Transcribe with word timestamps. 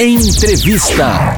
Entrevista. 0.00 1.34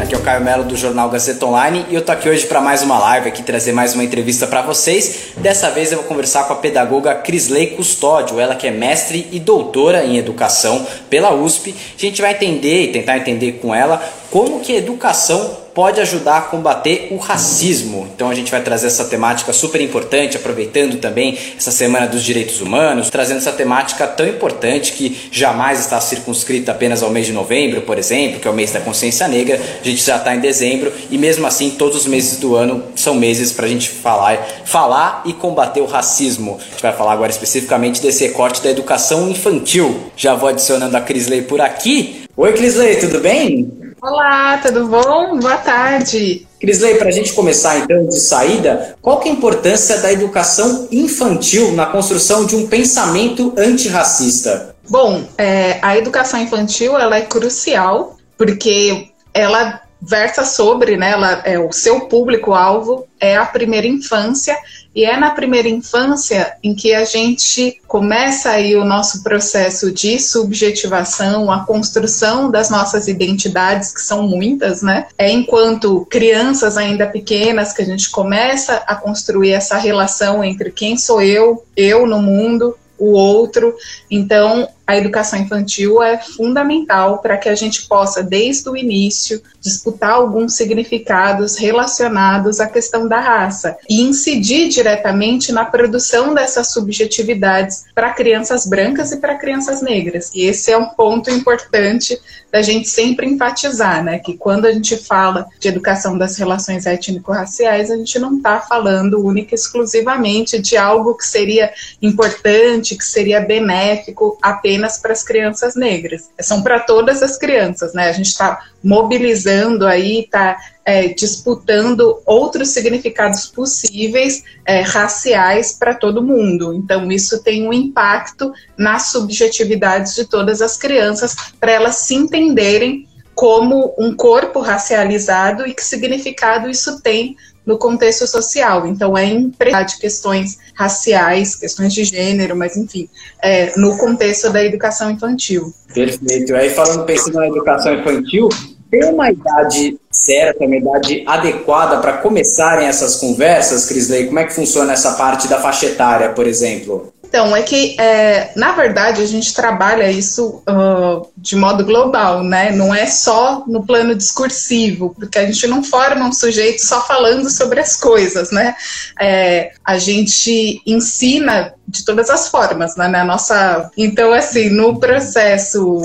Aqui 0.00 0.14
é 0.14 0.16
o 0.16 0.20
Caio 0.20 0.44
Melo 0.44 0.62
do 0.62 0.76
Jornal 0.76 1.10
Gazeta 1.10 1.44
Online 1.44 1.84
e 1.90 1.96
eu 1.96 2.04
tô 2.04 2.12
aqui 2.12 2.28
hoje 2.28 2.46
para 2.46 2.60
mais 2.60 2.84
uma 2.84 3.00
live 3.00 3.26
aqui 3.26 3.42
trazer 3.42 3.72
mais 3.72 3.94
uma 3.94 4.04
entrevista 4.04 4.46
para 4.46 4.62
vocês. 4.62 5.32
Dessa 5.38 5.70
vez 5.70 5.90
eu 5.90 5.98
vou 5.98 6.06
conversar 6.06 6.44
com 6.44 6.52
a 6.52 6.56
pedagoga 6.56 7.16
Crisley 7.16 7.70
Custódio, 7.70 8.38
ela 8.38 8.54
que 8.54 8.68
é 8.68 8.70
mestre 8.70 9.26
e 9.32 9.40
doutora 9.40 10.04
em 10.04 10.16
educação 10.18 10.86
pela 11.10 11.34
USP. 11.34 11.74
A 11.96 12.00
gente 12.00 12.22
vai 12.22 12.34
entender 12.34 12.84
e 12.84 12.92
tentar 12.92 13.18
entender 13.18 13.54
com 13.54 13.74
ela 13.74 14.00
como 14.30 14.60
que 14.60 14.72
a 14.72 14.76
educação 14.76 15.66
pode 15.78 16.00
ajudar 16.00 16.38
a 16.38 16.40
combater 16.40 17.06
o 17.12 17.16
racismo. 17.18 18.08
Então 18.12 18.28
a 18.28 18.34
gente 18.34 18.50
vai 18.50 18.60
trazer 18.60 18.88
essa 18.88 19.04
temática 19.04 19.52
super 19.52 19.80
importante, 19.80 20.36
aproveitando 20.36 20.98
também 20.98 21.38
essa 21.56 21.70
semana 21.70 22.08
dos 22.08 22.24
direitos 22.24 22.60
humanos, 22.60 23.10
trazendo 23.10 23.36
essa 23.36 23.52
temática 23.52 24.04
tão 24.04 24.26
importante 24.26 24.94
que 24.94 25.16
jamais 25.30 25.78
está 25.78 26.00
circunscrita 26.00 26.72
apenas 26.72 27.00
ao 27.00 27.10
mês 27.10 27.26
de 27.26 27.32
novembro, 27.32 27.82
por 27.82 27.96
exemplo, 27.96 28.40
que 28.40 28.48
é 28.48 28.50
o 28.50 28.54
mês 28.54 28.72
da 28.72 28.80
consciência 28.80 29.28
negra. 29.28 29.60
A 29.80 29.84
gente 29.84 30.02
já 30.02 30.16
está 30.16 30.34
em 30.34 30.40
dezembro 30.40 30.92
e 31.12 31.16
mesmo 31.16 31.46
assim 31.46 31.70
todos 31.70 31.98
os 31.98 32.06
meses 32.06 32.40
do 32.40 32.56
ano 32.56 32.82
são 32.96 33.14
meses 33.14 33.52
para 33.52 33.66
a 33.66 33.68
gente 33.68 33.88
falar, 33.88 34.48
falar 34.64 35.22
e 35.26 35.32
combater 35.32 35.80
o 35.80 35.86
racismo. 35.86 36.58
A 36.60 36.70
gente 36.72 36.82
vai 36.82 36.92
falar 36.92 37.12
agora 37.12 37.30
especificamente 37.30 38.02
desse 38.02 38.26
recorte 38.26 38.60
da 38.64 38.70
educação 38.70 39.30
infantil. 39.30 40.10
Já 40.16 40.34
vou 40.34 40.48
adicionando 40.48 40.96
a 40.96 41.00
Crisley 41.00 41.42
por 41.42 41.60
aqui. 41.60 42.24
Oi, 42.36 42.52
Crisley, 42.52 42.96
tudo 42.96 43.20
bem? 43.20 43.87
Olá, 44.00 44.58
tudo 44.58 44.86
bom? 44.86 45.40
Boa 45.40 45.56
tarde. 45.56 46.46
Crisley, 46.60 46.94
para 46.94 47.08
a 47.08 47.12
gente 47.12 47.32
começar 47.32 47.78
então 47.78 48.06
de 48.06 48.20
saída, 48.20 48.96
qual 49.02 49.18
que 49.18 49.28
é 49.28 49.32
a 49.32 49.34
importância 49.34 49.98
da 49.98 50.12
educação 50.12 50.86
infantil 50.92 51.72
na 51.72 51.86
construção 51.86 52.46
de 52.46 52.54
um 52.54 52.68
pensamento 52.68 53.52
antirracista? 53.58 54.76
Bom, 54.88 55.24
é, 55.36 55.78
a 55.82 55.98
educação 55.98 56.40
infantil 56.40 56.96
ela 56.96 57.16
é 57.16 57.22
crucial 57.22 58.16
porque 58.36 59.08
ela 59.34 59.82
versa 60.00 60.44
sobre, 60.44 60.96
né, 60.96 61.10
ela, 61.10 61.42
é, 61.44 61.58
o 61.58 61.72
seu 61.72 62.02
público-alvo 62.02 63.04
é 63.18 63.36
a 63.36 63.44
primeira 63.44 63.86
infância 63.86 64.56
e 64.98 65.04
é 65.04 65.16
na 65.16 65.30
primeira 65.30 65.68
infância 65.68 66.56
em 66.60 66.74
que 66.74 66.92
a 66.92 67.04
gente 67.04 67.80
começa 67.86 68.50
aí 68.50 68.74
o 68.74 68.84
nosso 68.84 69.22
processo 69.22 69.92
de 69.92 70.18
subjetivação, 70.18 71.52
a 71.52 71.64
construção 71.64 72.50
das 72.50 72.68
nossas 72.68 73.06
identidades, 73.06 73.94
que 73.94 74.00
são 74.00 74.26
muitas, 74.26 74.82
né? 74.82 75.06
É 75.16 75.30
enquanto 75.30 76.04
crianças 76.06 76.76
ainda 76.76 77.06
pequenas 77.06 77.72
que 77.72 77.80
a 77.80 77.84
gente 77.84 78.10
começa 78.10 78.82
a 78.88 78.96
construir 78.96 79.52
essa 79.52 79.76
relação 79.76 80.42
entre 80.42 80.72
quem 80.72 80.96
sou 80.96 81.22
eu, 81.22 81.64
eu 81.76 82.04
no 82.04 82.20
mundo, 82.20 82.76
o 82.98 83.12
outro. 83.12 83.76
Então, 84.10 84.68
a 84.88 84.96
educação 84.96 85.38
infantil 85.38 86.02
é 86.02 86.16
fundamental 86.16 87.18
para 87.18 87.36
que 87.36 87.50
a 87.50 87.54
gente 87.54 87.86
possa, 87.86 88.22
desde 88.22 88.70
o 88.70 88.74
início, 88.74 89.42
disputar 89.60 90.12
alguns 90.12 90.54
significados 90.54 91.58
relacionados 91.58 92.58
à 92.58 92.66
questão 92.66 93.06
da 93.06 93.20
raça 93.20 93.76
e 93.86 94.00
incidir 94.00 94.70
diretamente 94.70 95.52
na 95.52 95.66
produção 95.66 96.32
dessas 96.32 96.72
subjetividades 96.72 97.84
para 97.94 98.14
crianças 98.14 98.66
brancas 98.66 99.12
e 99.12 99.18
para 99.18 99.36
crianças 99.36 99.82
negras. 99.82 100.30
E 100.34 100.46
esse 100.46 100.72
é 100.72 100.78
um 100.78 100.86
ponto 100.86 101.30
importante 101.30 102.18
da 102.50 102.62
gente 102.62 102.88
sempre 102.88 103.26
enfatizar, 103.26 104.02
né? 104.02 104.18
Que 104.18 104.38
quando 104.38 104.64
a 104.64 104.72
gente 104.72 104.96
fala 104.96 105.46
de 105.60 105.68
educação 105.68 106.16
das 106.16 106.38
relações 106.38 106.86
étnico-raciais, 106.86 107.90
a 107.90 107.96
gente 107.98 108.18
não 108.18 108.38
está 108.38 108.60
falando 108.60 109.22
única 109.22 109.54
e 109.54 109.54
exclusivamente 109.54 110.58
de 110.58 110.78
algo 110.78 111.14
que 111.14 111.26
seria 111.26 111.70
importante, 112.00 112.96
que 112.96 113.04
seria 113.04 113.38
benéfico 113.40 114.38
apenas 114.40 114.77
apenas 114.78 114.98
para 114.98 115.12
as 115.12 115.22
crianças 115.22 115.74
negras, 115.74 116.30
são 116.40 116.62
para 116.62 116.78
todas 116.80 117.22
as 117.22 117.36
crianças, 117.36 117.92
né? 117.92 118.08
A 118.08 118.12
gente 118.12 118.28
está 118.28 118.64
mobilizando 118.82 119.86
aí, 119.86 120.20
está 120.20 120.56
é, 120.84 121.08
disputando 121.08 122.22
outros 122.24 122.68
significados 122.68 123.46
possíveis 123.46 124.44
é, 124.64 124.80
raciais 124.80 125.72
para 125.72 125.94
todo 125.94 126.22
mundo. 126.22 126.72
Então, 126.72 127.10
isso 127.10 127.42
tem 127.42 127.66
um 127.66 127.72
impacto 127.72 128.52
nas 128.76 129.10
subjetividades 129.10 130.14
de 130.14 130.24
todas 130.24 130.62
as 130.62 130.76
crianças, 130.76 131.34
para 131.58 131.72
elas 131.72 131.96
se 131.96 132.14
entenderem 132.14 133.06
como 133.34 133.94
um 133.98 134.14
corpo 134.14 134.60
racializado 134.60 135.66
e 135.66 135.74
que 135.74 135.84
significado 135.84 136.68
isso 136.68 137.00
tem 137.02 137.36
no 137.68 137.76
contexto 137.76 138.26
social. 138.26 138.86
Então, 138.86 139.16
é 139.16 139.26
empregar 139.26 139.84
de 139.84 139.98
questões 139.98 140.56
raciais, 140.74 141.54
questões 141.54 141.92
de 141.92 142.02
gênero, 142.02 142.56
mas 142.56 142.78
enfim, 142.78 143.06
é, 143.42 143.78
no 143.78 143.98
contexto 143.98 144.50
da 144.50 144.64
educação 144.64 145.10
infantil. 145.10 145.70
Perfeito. 145.92 146.56
Aí, 146.56 146.70
falando, 146.70 147.04
pensando 147.04 147.34
na 147.34 147.46
educação 147.46 147.92
infantil, 147.92 148.48
tem 148.90 149.04
uma 149.04 149.30
idade 149.30 150.00
certa, 150.10 150.64
uma 150.64 150.76
idade 150.76 151.22
adequada 151.26 151.98
para 151.98 152.14
começarem 152.14 152.88
essas 152.88 153.16
conversas, 153.16 153.84
Crisley? 153.84 154.28
Como 154.28 154.38
é 154.38 154.44
que 154.44 154.54
funciona 154.54 154.94
essa 154.94 155.12
parte 155.12 155.46
da 155.46 155.60
faixa 155.60 155.84
etária, 155.84 156.30
por 156.30 156.46
exemplo? 156.46 157.12
Então, 157.28 157.54
é 157.54 157.62
que, 157.62 157.94
é, 158.00 158.52
na 158.56 158.72
verdade, 158.72 159.20
a 159.20 159.26
gente 159.26 159.52
trabalha 159.52 160.10
isso 160.10 160.62
uh, 160.66 161.28
de 161.36 161.56
modo 161.56 161.84
global, 161.84 162.42
né? 162.42 162.72
Não 162.72 162.94
é 162.94 163.04
só 163.04 163.64
no 163.66 163.84
plano 163.84 164.14
discursivo, 164.14 165.14
porque 165.14 165.38
a 165.38 165.44
gente 165.44 165.66
não 165.66 165.84
forma 165.84 166.24
um 166.24 166.32
sujeito 166.32 166.80
só 166.80 167.06
falando 167.06 167.50
sobre 167.50 167.80
as 167.80 167.96
coisas, 167.96 168.50
né? 168.50 168.74
É, 169.20 169.72
a 169.84 169.98
gente 169.98 170.80
ensina 170.86 171.74
de 171.86 172.02
todas 172.02 172.30
as 172.30 172.48
formas, 172.48 172.96
né? 172.96 173.08
Na 173.08 173.24
nossa... 173.24 173.90
Então, 173.96 174.32
assim, 174.32 174.70
no 174.70 174.98
processo 174.98 176.00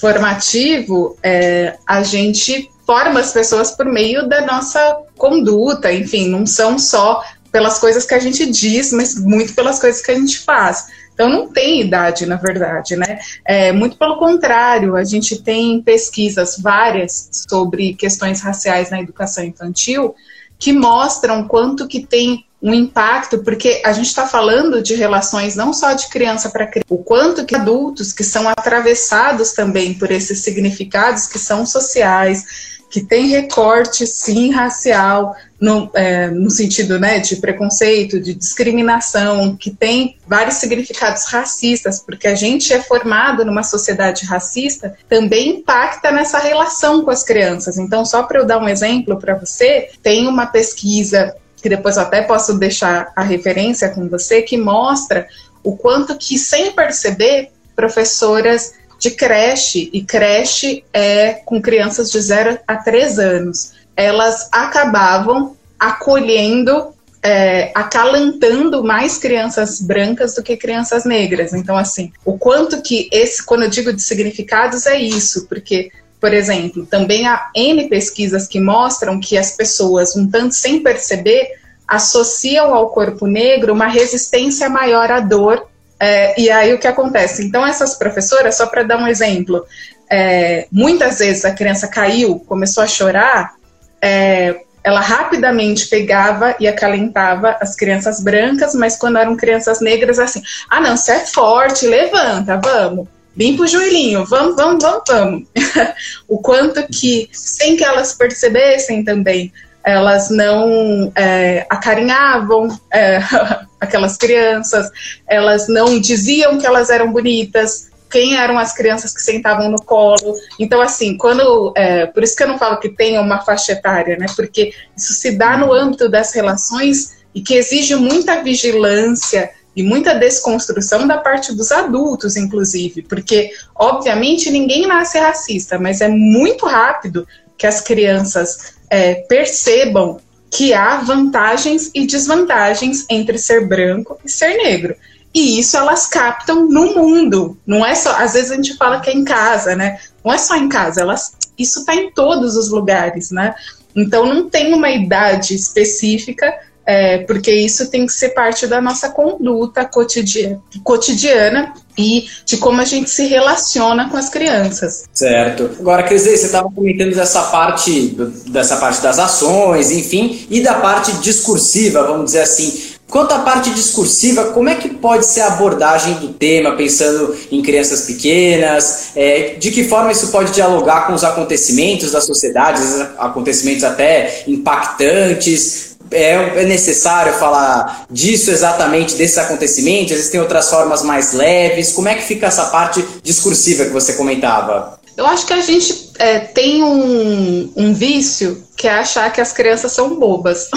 formativo, 0.00 1.14
é, 1.22 1.76
a 1.86 2.02
gente 2.02 2.70
forma 2.86 3.20
as 3.20 3.32
pessoas 3.32 3.70
por 3.70 3.84
meio 3.84 4.26
da 4.28 4.46
nossa 4.46 4.96
conduta, 5.16 5.92
enfim, 5.92 6.28
não 6.28 6.46
são 6.46 6.78
só 6.78 7.22
pelas 7.54 7.78
coisas 7.78 8.04
que 8.04 8.14
a 8.14 8.18
gente 8.18 8.44
diz, 8.50 8.92
mas 8.92 9.14
muito 9.14 9.54
pelas 9.54 9.78
coisas 9.78 10.02
que 10.02 10.10
a 10.10 10.14
gente 10.16 10.40
faz. 10.40 10.86
Então 11.14 11.28
não 11.28 11.46
tem 11.46 11.82
idade, 11.82 12.26
na 12.26 12.34
verdade, 12.34 12.96
né? 12.96 13.20
É, 13.44 13.70
muito 13.70 13.96
pelo 13.96 14.18
contrário, 14.18 14.96
a 14.96 15.04
gente 15.04 15.40
tem 15.40 15.80
pesquisas 15.80 16.58
várias 16.58 17.30
sobre 17.48 17.94
questões 17.94 18.40
raciais 18.40 18.90
na 18.90 19.00
educação 19.00 19.44
infantil 19.44 20.16
que 20.58 20.72
mostram 20.72 21.46
quanto 21.46 21.86
que 21.86 22.04
tem 22.04 22.44
um 22.60 22.74
impacto, 22.74 23.38
porque 23.44 23.80
a 23.84 23.92
gente 23.92 24.06
está 24.06 24.26
falando 24.26 24.82
de 24.82 24.96
relações 24.96 25.54
não 25.54 25.72
só 25.72 25.92
de 25.92 26.08
criança 26.08 26.50
para 26.50 26.66
criança, 26.66 26.86
o 26.88 26.98
quanto 26.98 27.44
que 27.44 27.54
adultos 27.54 28.12
que 28.12 28.24
são 28.24 28.48
atravessados 28.48 29.52
também 29.52 29.94
por 29.94 30.10
esses 30.10 30.40
significados 30.40 31.28
que 31.28 31.38
são 31.38 31.64
sociais, 31.64 32.73
que 32.94 33.02
tem 33.02 33.26
recorte, 33.26 34.06
sim, 34.06 34.52
racial, 34.52 35.34
no, 35.60 35.90
é, 35.94 36.28
no 36.28 36.48
sentido 36.48 36.96
né, 36.96 37.18
de 37.18 37.34
preconceito, 37.34 38.20
de 38.20 38.32
discriminação, 38.32 39.56
que 39.56 39.72
tem 39.72 40.16
vários 40.28 40.58
significados 40.58 41.24
racistas, 41.24 41.98
porque 41.98 42.28
a 42.28 42.36
gente 42.36 42.72
é 42.72 42.80
formado 42.80 43.44
numa 43.44 43.64
sociedade 43.64 44.24
racista, 44.24 44.96
também 45.08 45.56
impacta 45.56 46.12
nessa 46.12 46.38
relação 46.38 47.04
com 47.04 47.10
as 47.10 47.24
crianças. 47.24 47.78
Então, 47.78 48.04
só 48.04 48.22
para 48.22 48.38
eu 48.38 48.46
dar 48.46 48.62
um 48.62 48.68
exemplo 48.68 49.18
para 49.18 49.34
você, 49.34 49.90
tem 50.00 50.28
uma 50.28 50.46
pesquisa 50.46 51.34
que 51.56 51.68
depois 51.68 51.96
eu 51.96 52.02
até 52.02 52.22
posso 52.22 52.54
deixar 52.54 53.12
a 53.16 53.24
referência 53.24 53.88
com 53.88 54.08
você, 54.08 54.40
que 54.40 54.56
mostra 54.56 55.26
o 55.64 55.76
quanto 55.76 56.16
que, 56.16 56.38
sem 56.38 56.70
perceber, 56.70 57.50
professoras 57.74 58.72
de 58.98 59.10
creche, 59.10 59.90
e 59.92 60.02
creche 60.02 60.84
é 60.92 61.34
com 61.44 61.60
crianças 61.60 62.10
de 62.10 62.20
0 62.20 62.58
a 62.66 62.76
3 62.76 63.18
anos. 63.18 63.72
Elas 63.96 64.48
acabavam 64.52 65.56
acolhendo, 65.78 66.94
é, 67.22 67.70
acalentando 67.74 68.82
mais 68.82 69.18
crianças 69.18 69.80
brancas 69.80 70.34
do 70.34 70.42
que 70.42 70.56
crianças 70.56 71.04
negras. 71.04 71.52
Então, 71.52 71.76
assim, 71.76 72.12
o 72.24 72.38
quanto 72.38 72.82
que 72.82 73.08
esse, 73.12 73.44
quando 73.44 73.64
eu 73.64 73.70
digo 73.70 73.92
de 73.92 74.02
significados, 74.02 74.86
é 74.86 74.98
isso, 74.98 75.46
porque 75.48 75.90
por 76.24 76.32
exemplo, 76.32 76.86
também 76.86 77.26
há 77.26 77.50
N 77.54 77.86
pesquisas 77.86 78.48
que 78.48 78.58
mostram 78.58 79.20
que 79.20 79.36
as 79.36 79.50
pessoas, 79.50 80.16
um 80.16 80.26
tanto 80.26 80.54
sem 80.54 80.82
perceber, 80.82 81.50
associam 81.86 82.74
ao 82.74 82.88
corpo 82.88 83.26
negro 83.26 83.74
uma 83.74 83.88
resistência 83.88 84.70
maior 84.70 85.10
à 85.12 85.20
dor 85.20 85.68
é, 86.04 86.38
e 86.38 86.50
aí 86.50 86.74
o 86.74 86.78
que 86.78 86.86
acontece? 86.86 87.42
Então, 87.42 87.66
essas 87.66 87.94
professoras, 87.94 88.56
só 88.58 88.66
para 88.66 88.82
dar 88.82 88.98
um 88.98 89.08
exemplo, 89.08 89.64
é, 90.10 90.66
muitas 90.70 91.18
vezes 91.18 91.46
a 91.46 91.52
criança 91.52 91.88
caiu, 91.88 92.40
começou 92.40 92.82
a 92.82 92.86
chorar, 92.86 93.54
é, 94.02 94.54
ela 94.82 95.00
rapidamente 95.00 95.86
pegava 95.86 96.54
e 96.60 96.68
acalentava 96.68 97.56
as 97.58 97.74
crianças 97.74 98.22
brancas, 98.22 98.74
mas 98.74 98.98
quando 98.98 99.16
eram 99.16 99.34
crianças 99.34 99.80
negras, 99.80 100.18
assim, 100.18 100.42
ah 100.68 100.78
não, 100.78 100.94
você 100.94 101.12
é 101.12 101.20
forte, 101.20 101.86
levanta, 101.86 102.60
vamos. 102.62 103.08
Limpa 103.34 103.62
o 103.62 103.66
joelhinho, 103.66 104.26
vamos, 104.26 104.56
vamos, 104.56 104.84
vamos, 104.84 105.02
vamos. 105.08 105.48
o 106.28 106.36
quanto 106.36 106.86
que, 106.86 107.30
sem 107.32 107.78
que 107.78 107.82
elas 107.82 108.12
percebessem 108.12 109.02
também, 109.02 109.50
elas 109.84 110.30
não 110.30 111.12
é, 111.14 111.66
acarinhavam 111.68 112.68
é, 112.92 113.18
aquelas 113.78 114.16
crianças, 114.16 114.90
elas 115.26 115.68
não 115.68 116.00
diziam 116.00 116.58
que 116.58 116.66
elas 116.66 116.88
eram 116.88 117.12
bonitas, 117.12 117.90
quem 118.10 118.36
eram 118.36 118.56
as 118.58 118.72
crianças 118.72 119.12
que 119.12 119.20
sentavam 119.20 119.68
no 119.70 119.82
colo. 119.82 120.36
Então, 120.58 120.80
assim, 120.80 121.16
quando. 121.16 121.72
É, 121.76 122.06
por 122.06 122.22
isso 122.22 122.36
que 122.36 122.44
eu 122.44 122.48
não 122.48 122.58
falo 122.58 122.78
que 122.78 122.88
tem 122.88 123.18
uma 123.18 123.40
faixa 123.40 123.72
etária, 123.72 124.16
né? 124.16 124.26
Porque 124.36 124.72
isso 124.96 125.12
se 125.14 125.32
dá 125.32 125.58
no 125.58 125.72
âmbito 125.72 126.08
das 126.08 126.32
relações 126.32 127.24
e 127.34 127.42
que 127.42 127.54
exige 127.54 127.96
muita 127.96 128.40
vigilância 128.40 129.50
e 129.74 129.82
muita 129.82 130.14
desconstrução 130.14 131.08
da 131.08 131.18
parte 131.18 131.52
dos 131.52 131.72
adultos, 131.72 132.36
inclusive, 132.36 133.02
porque, 133.02 133.50
obviamente, 133.74 134.48
ninguém 134.48 134.86
nasce 134.86 135.18
racista, 135.18 135.76
mas 135.76 136.00
é 136.00 136.06
muito 136.06 136.64
rápido 136.66 137.26
que 137.58 137.66
as 137.66 137.80
crianças 137.80 138.73
é, 138.94 139.14
percebam 139.28 140.20
que 140.48 140.72
há 140.72 140.98
vantagens 140.98 141.90
e 141.92 142.06
desvantagens 142.06 143.04
entre 143.10 143.36
ser 143.38 143.66
branco 143.66 144.16
e 144.24 144.30
ser 144.30 144.56
negro. 144.56 144.94
E 145.34 145.58
isso 145.58 145.76
elas 145.76 146.06
captam 146.06 146.68
no 146.68 146.94
mundo. 146.94 147.58
Não 147.66 147.84
é 147.84 147.92
só, 147.96 148.14
às 148.14 148.34
vezes 148.34 148.52
a 148.52 148.54
gente 148.54 148.76
fala 148.76 149.00
que 149.00 149.10
é 149.10 149.12
em 149.12 149.24
casa, 149.24 149.74
né? 149.74 149.98
Não 150.24 150.32
é 150.32 150.38
só 150.38 150.54
em 150.54 150.68
casa, 150.68 151.00
elas, 151.00 151.32
isso 151.58 151.80
está 151.80 151.92
em 151.92 152.12
todos 152.12 152.54
os 152.56 152.70
lugares, 152.70 153.32
né? 153.32 153.52
Então 153.96 154.26
não 154.26 154.48
tem 154.48 154.72
uma 154.72 154.90
idade 154.90 155.56
específica, 155.56 156.56
é, 156.86 157.18
porque 157.18 157.50
isso 157.50 157.90
tem 157.90 158.06
que 158.06 158.12
ser 158.12 158.30
parte 158.30 158.66
da 158.66 158.80
nossa 158.80 159.08
conduta 159.08 159.84
cotidiana, 159.84 160.60
cotidiana 160.82 161.72
e 161.96 162.26
de 162.44 162.56
como 162.56 162.80
a 162.80 162.84
gente 162.84 163.08
se 163.08 163.26
relaciona 163.26 164.08
com 164.10 164.16
as 164.16 164.28
crianças. 164.28 165.04
Certo. 165.12 165.70
Agora, 165.78 166.02
Cris, 166.02 166.22
você 166.22 166.46
estava 166.46 166.70
comentando 166.70 167.14
dessa 167.14 167.42
parte, 167.44 168.16
dessa 168.48 168.76
parte 168.76 169.00
das 169.00 169.18
ações, 169.18 169.90
enfim, 169.90 170.46
e 170.50 170.60
da 170.60 170.74
parte 170.74 171.12
discursiva, 171.14 172.02
vamos 172.02 172.26
dizer 172.26 172.40
assim. 172.40 172.94
Quanto 173.08 173.32
à 173.32 173.40
parte 173.40 173.70
discursiva, 173.70 174.46
como 174.46 174.68
é 174.68 174.74
que 174.74 174.88
pode 174.88 175.26
ser 175.26 175.42
a 175.42 175.48
abordagem 175.48 176.14
do 176.14 176.28
tema, 176.32 176.72
pensando 176.72 177.36
em 177.52 177.62
crianças 177.62 178.00
pequenas? 178.02 179.10
É, 179.14 179.54
de 179.56 179.70
que 179.70 179.84
forma 179.84 180.10
isso 180.10 180.28
pode 180.28 180.52
dialogar 180.52 181.06
com 181.06 181.12
os 181.12 181.22
acontecimentos 181.22 182.10
da 182.10 182.20
sociedade, 182.20 182.82
acontecimentos 183.16 183.84
até 183.84 184.42
impactantes? 184.48 185.93
É, 186.10 186.62
é 186.62 186.64
necessário 186.64 187.32
falar 187.34 188.06
disso 188.10 188.50
exatamente, 188.50 189.14
desses 189.14 189.38
acontecimentos? 189.38 190.12
Existem 190.12 190.40
outras 190.40 190.68
formas 190.68 191.02
mais 191.02 191.32
leves? 191.32 191.92
Como 191.92 192.08
é 192.08 192.14
que 192.14 192.22
fica 192.22 192.46
essa 192.46 192.66
parte 192.66 193.04
discursiva 193.22 193.84
que 193.84 193.90
você 193.90 194.14
comentava? 194.14 194.98
Eu 195.16 195.26
acho 195.26 195.46
que 195.46 195.52
a 195.52 195.60
gente 195.60 196.10
é, 196.18 196.40
tem 196.40 196.82
um, 196.82 197.72
um, 197.76 197.94
vício 197.94 198.64
que 198.76 198.88
é 198.88 198.94
achar 198.94 199.32
que 199.32 199.40
as 199.40 199.52
crianças 199.52 199.92
são 199.92 200.18
bobas 200.18 200.68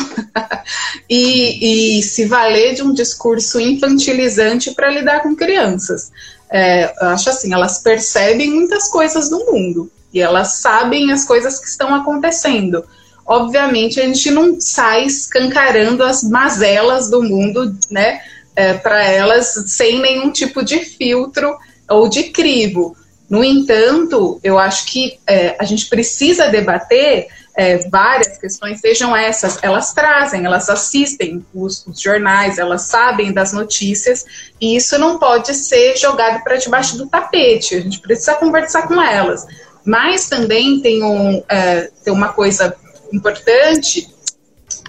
e, 1.09 1.97
e, 1.99 2.03
se 2.03 2.25
valer 2.25 2.75
de 2.75 2.83
um 2.83 2.93
discurso 2.93 3.59
infantilizante 3.59 4.71
para 4.71 4.91
lidar 4.91 5.23
com 5.23 5.35
crianças. 5.35 6.11
É, 6.51 6.93
eu 7.01 7.07
acho 7.07 7.29
assim, 7.31 7.51
elas 7.51 7.79
percebem 7.79 8.51
muitas 8.51 8.89
coisas 8.89 9.27
do 9.27 9.39
mundo 9.51 9.91
e 10.13 10.21
elas 10.21 10.59
sabem 10.59 11.11
as 11.11 11.25
coisas 11.25 11.59
que 11.59 11.67
estão 11.67 11.93
acontecendo 11.93 12.85
obviamente 13.27 13.99
a 13.99 14.05
gente 14.05 14.31
não 14.31 14.59
sai 14.59 15.03
escancarando 15.05 16.01
as 16.03 16.23
mazelas 16.23 17.09
do 17.09 17.21
mundo, 17.21 17.75
né, 17.91 18.21
é, 18.55 18.73
para 18.73 19.03
elas 19.03 19.65
sem 19.67 19.99
nenhum 19.99 20.31
tipo 20.31 20.63
de 20.63 20.79
filtro 20.79 21.55
ou 21.89 22.09
de 22.09 22.23
crivo. 22.23 22.95
No 23.29 23.43
entanto, 23.43 24.39
eu 24.41 24.57
acho 24.57 24.85
que 24.85 25.19
é, 25.27 25.55
a 25.59 25.65
gente 25.65 25.87
precisa 25.87 26.47
debater 26.47 27.27
é, 27.57 27.77
várias 27.89 28.37
questões, 28.37 28.79
sejam 28.79 29.15
essas, 29.15 29.57
elas 29.61 29.91
trazem, 29.91 30.45
elas 30.45 30.69
assistem 30.69 31.43
os, 31.53 31.85
os, 31.87 31.99
jornais, 31.99 32.59
elas 32.59 32.83
sabem 32.83 33.33
das 33.33 33.51
notícias, 33.51 34.23
e 34.61 34.75
isso 34.75 34.97
não 34.99 35.17
pode 35.17 35.53
ser 35.55 35.97
jogado 35.97 36.43
para 36.43 36.57
debaixo 36.57 36.95
do 36.97 37.07
tapete, 37.07 37.75
a 37.75 37.81
gente 37.81 37.99
precisa 37.99 38.35
conversar 38.35 38.87
com 38.87 39.01
elas. 39.01 39.45
Mas 39.83 40.29
também 40.29 40.81
tem, 40.81 41.03
um, 41.03 41.43
é, 41.49 41.89
tem 42.03 42.13
uma 42.13 42.29
coisa 42.29 42.75
importante, 43.13 44.07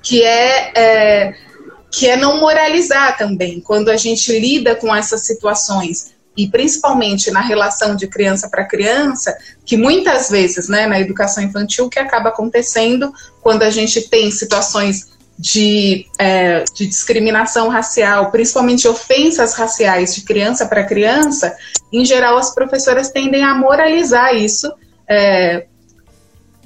que 0.02 0.22
é, 0.22 0.72
é, 0.74 1.34
que 1.90 2.08
é 2.08 2.16
não 2.16 2.40
moralizar 2.40 3.16
também, 3.16 3.60
quando 3.60 3.88
a 3.88 3.96
gente 3.96 4.38
lida 4.38 4.74
com 4.74 4.94
essas 4.94 5.26
situações 5.26 6.14
e 6.36 6.46
principalmente 6.46 7.30
na 7.32 7.40
relação 7.40 7.96
de 7.96 8.06
criança 8.06 8.48
para 8.48 8.64
criança, 8.64 9.36
que 9.66 9.76
muitas 9.76 10.30
vezes, 10.30 10.68
né, 10.68 10.86
na 10.86 11.00
educação 11.00 11.42
infantil, 11.42 11.88
que 11.88 11.98
acaba 11.98 12.28
acontecendo 12.28 13.12
quando 13.42 13.64
a 13.64 13.70
gente 13.70 14.08
tem 14.08 14.30
situações 14.30 15.08
de, 15.36 16.06
é, 16.18 16.64
de 16.74 16.86
discriminação 16.86 17.68
racial, 17.68 18.30
principalmente 18.30 18.86
ofensas 18.86 19.54
raciais 19.54 20.14
de 20.14 20.22
criança 20.22 20.66
para 20.66 20.84
criança, 20.84 21.56
em 21.92 22.04
geral 22.04 22.36
as 22.36 22.54
professoras 22.54 23.10
tendem 23.10 23.44
a 23.44 23.54
moralizar 23.54 24.34
isso, 24.34 24.72
é, 25.08 25.66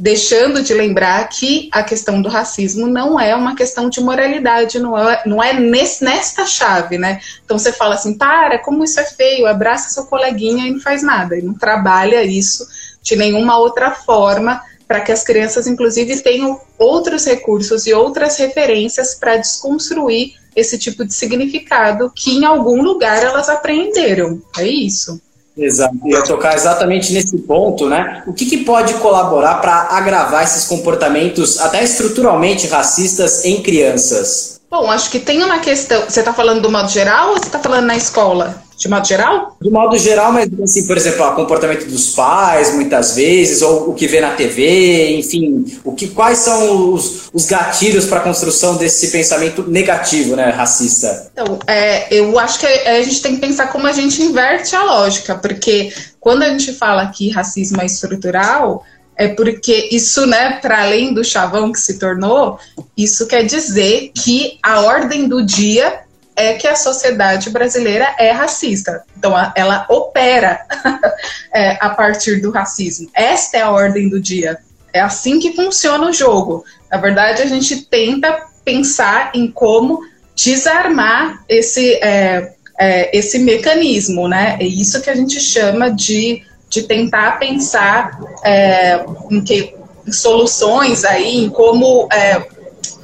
deixando 0.03 0.65
de 0.65 0.75
lembrar 0.75 1.29
que 1.29 1.69
a 1.71 1.81
questão 1.81 2.21
do 2.21 2.29
racismo 2.29 2.89
não 2.89 3.21
é 3.21 3.37
uma 3.37 3.55
questão 3.55 3.89
de 3.89 4.01
moralidade, 4.01 4.81
não 4.81 4.99
é, 4.99 5.23
não 5.25 5.41
é 5.41 5.53
nesse, 5.53 6.03
nesta 6.03 6.45
chave, 6.45 6.99
né? 6.99 7.21
Então 7.45 7.57
você 7.57 7.71
fala 7.71 7.95
assim, 7.95 8.19
para, 8.19 8.59
como 8.59 8.83
isso 8.83 8.99
é 8.99 9.05
feio, 9.05 9.47
abraça 9.47 9.91
seu 9.91 10.07
coleguinha 10.07 10.67
e 10.67 10.73
não 10.73 10.81
faz 10.81 11.05
nada, 11.05 11.39
e 11.39 11.43
não 11.43 11.55
trabalha 11.55 12.25
isso 12.25 12.67
de 13.01 13.15
nenhuma 13.15 13.57
outra 13.57 13.93
forma 13.93 14.61
para 14.89 15.03
que 15.03 15.13
as 15.13 15.23
crianças, 15.23 15.69
inclusive, 15.69 16.21
tenham 16.21 16.61
outros 16.77 17.25
recursos 17.25 17.87
e 17.87 17.95
outras 17.95 18.37
referências 18.39 19.15
para 19.15 19.37
desconstruir 19.37 20.35
esse 20.57 20.77
tipo 20.79 21.05
de 21.05 21.15
significado 21.15 22.13
que 22.13 22.33
em 22.33 22.45
algum 22.45 22.83
lugar 22.83 23.23
elas 23.23 23.49
aprenderam. 23.49 24.43
É 24.59 24.67
isso. 24.67 25.23
Exato, 25.57 25.97
ia 26.07 26.23
tocar 26.23 26.55
exatamente 26.55 27.13
nesse 27.13 27.37
ponto, 27.39 27.89
né? 27.89 28.23
O 28.27 28.33
que, 28.33 28.47
que 28.47 28.59
pode 28.59 28.95
colaborar 28.95 29.57
para 29.57 29.89
agravar 29.91 30.43
esses 30.45 30.65
comportamentos, 30.65 31.61
até 31.61 31.83
estruturalmente 31.85 32.67
racistas, 32.67 33.45
em 33.45 33.63
crianças? 33.63 34.61
Bom, 34.71 34.91
acho 34.91 35.11
que 35.11 35.19
tem 35.19 35.43
uma 35.45 35.59
questão. 35.59 36.05
Você 36.09 36.21
está 36.21 36.33
falando 36.33 36.63
do 36.63 36.71
modo 36.71 36.89
geral 36.89 37.31
ou 37.31 37.35
você 37.35 37.47
está 37.47 37.59
falando 37.59 37.85
na 37.85 37.97
escola? 37.97 38.62
De 38.77 38.89
modo 38.89 39.07
geral? 39.07 39.57
De 39.61 39.71
modo 39.71 39.99
geral, 39.99 40.33
mas 40.33 40.49
assim, 40.61 40.87
por 40.87 40.97
exemplo, 40.97 41.25
o 41.25 41.35
comportamento 41.35 41.87
dos 41.87 42.11
pais, 42.11 42.75
muitas 42.75 43.15
vezes, 43.15 43.63
ou 43.63 43.91
o 43.91 43.95
que 43.95 44.07
vê 44.07 44.21
na 44.21 44.31
TV, 44.31 45.17
enfim, 45.17 45.65
o 45.85 45.93
que, 45.93 46.09
quais 46.09 46.39
são 46.39 46.93
os, 46.93 47.31
os 47.33 47.47
gatilhos 47.47 48.07
para 48.07 48.19
a 48.19 48.23
construção 48.23 48.77
desse 48.77 49.09
pensamento 49.09 49.69
negativo, 49.69 50.35
né, 50.35 50.51
racista? 50.51 51.31
Então, 51.33 51.59
é, 51.67 52.13
eu 52.13 52.39
acho 52.39 52.59
que 52.59 52.67
a 52.67 53.03
gente 53.03 53.23
tem 53.23 53.35
que 53.35 53.41
pensar 53.41 53.69
como 53.69 53.87
a 53.87 53.93
gente 53.93 54.23
inverte 54.23 54.75
a 54.75 54.83
lógica, 54.83 55.35
porque 55.35 55.93
quando 56.19 56.43
a 56.43 56.49
gente 56.49 56.73
fala 56.73 57.07
que 57.07 57.31
racismo 57.31 57.81
é 57.81 57.87
estrutural, 57.87 58.85
é 59.17 59.29
porque 59.29 59.89
isso, 59.93 60.27
né, 60.27 60.59
para 60.61 60.83
além 60.83 61.13
do 61.13 61.25
chavão 61.25 61.71
que 61.71 61.79
se 61.79 61.99
tornou, 61.99 62.59
isso 62.97 63.27
quer 63.27 63.45
dizer 63.45 64.11
que 64.15 64.59
a 64.63 64.81
ordem 64.81 65.29
do 65.29 65.45
dia 65.45 66.01
é 66.43 66.55
que 66.55 66.67
a 66.67 66.75
sociedade 66.75 67.51
brasileira 67.51 68.15
é 68.19 68.31
racista. 68.33 69.05
Então, 69.17 69.33
ela 69.55 69.87
opera 69.89 70.67
é, 71.55 71.79
a 71.81 71.91
partir 71.91 72.41
do 72.41 72.51
racismo. 72.51 73.09
Esta 73.15 73.59
é 73.59 73.63
a 73.63 73.71
ordem 73.71 74.09
do 74.09 74.21
dia. 74.21 74.59
É 74.93 75.01
assim 75.01 75.39
que 75.39 75.55
funciona 75.55 76.07
o 76.07 76.13
jogo. 76.13 76.65
Na 76.91 76.99
verdade, 76.99 77.43
a 77.43 77.47
gente 77.47 77.83
tenta 77.87 78.47
pensar 78.65 79.31
em 79.35 79.51
como 79.51 80.01
desarmar 80.35 81.45
esse, 81.49 81.95
é, 81.95 82.53
é, 82.79 83.17
esse 83.17 83.39
mecanismo, 83.39 84.29
né? 84.29 84.57
É 84.61 84.65
isso 84.65 85.01
que 85.01 85.11
a 85.11 85.15
gente 85.15 85.41
chama 85.41 85.91
de, 85.91 86.43
de 86.69 86.83
tentar 86.83 87.39
pensar 87.39 88.19
é, 88.45 89.05
em, 89.31 89.41
que, 89.41 89.75
em 90.07 90.13
soluções 90.13 91.05
aí, 91.05 91.45
em 91.45 91.49
como 91.49 92.09
é, 92.13 92.45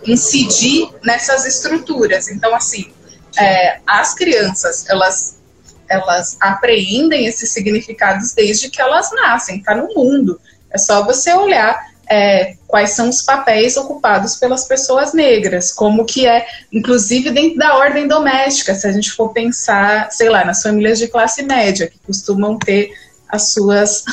incidir 0.07 0.89
nessas 1.05 1.47
estruturas. 1.47 2.29
Então, 2.29 2.55
assim, 2.55 2.91
é, 3.41 3.81
as 3.87 4.15
crianças, 4.15 4.89
elas, 4.89 5.37
elas 5.89 6.37
apreendem 6.41 7.27
esses 7.27 7.53
significados 7.53 8.33
desde 8.33 8.71
que 8.71 8.81
elas 8.81 9.11
nascem, 9.13 9.59
está 9.59 9.75
no 9.75 9.95
mundo. 9.95 10.41
É 10.71 10.79
só 10.79 11.05
você 11.05 11.33
olhar 11.33 11.89
é, 12.09 12.55
quais 12.67 12.91
são 12.91 13.09
os 13.09 13.23
papéis 13.23 13.77
ocupados 13.77 14.37
pelas 14.37 14.67
pessoas 14.67 15.13
negras, 15.13 15.73
como 15.73 16.05
que 16.05 16.27
é, 16.27 16.47
inclusive 16.73 17.31
dentro 17.31 17.59
da 17.59 17.77
ordem 17.77 18.09
doméstica, 18.09 18.75
se 18.75 18.87
a 18.87 18.93
gente 18.93 19.11
for 19.11 19.33
pensar, 19.33 20.11
sei 20.11 20.29
lá, 20.29 20.45
nas 20.45 20.63
famílias 20.63 20.99
de 20.99 21.09
classe 21.09 21.43
média, 21.43 21.87
que 21.87 21.99
costumam 21.99 22.59
ter 22.59 22.93
as 23.29 23.53
suas 23.53 24.05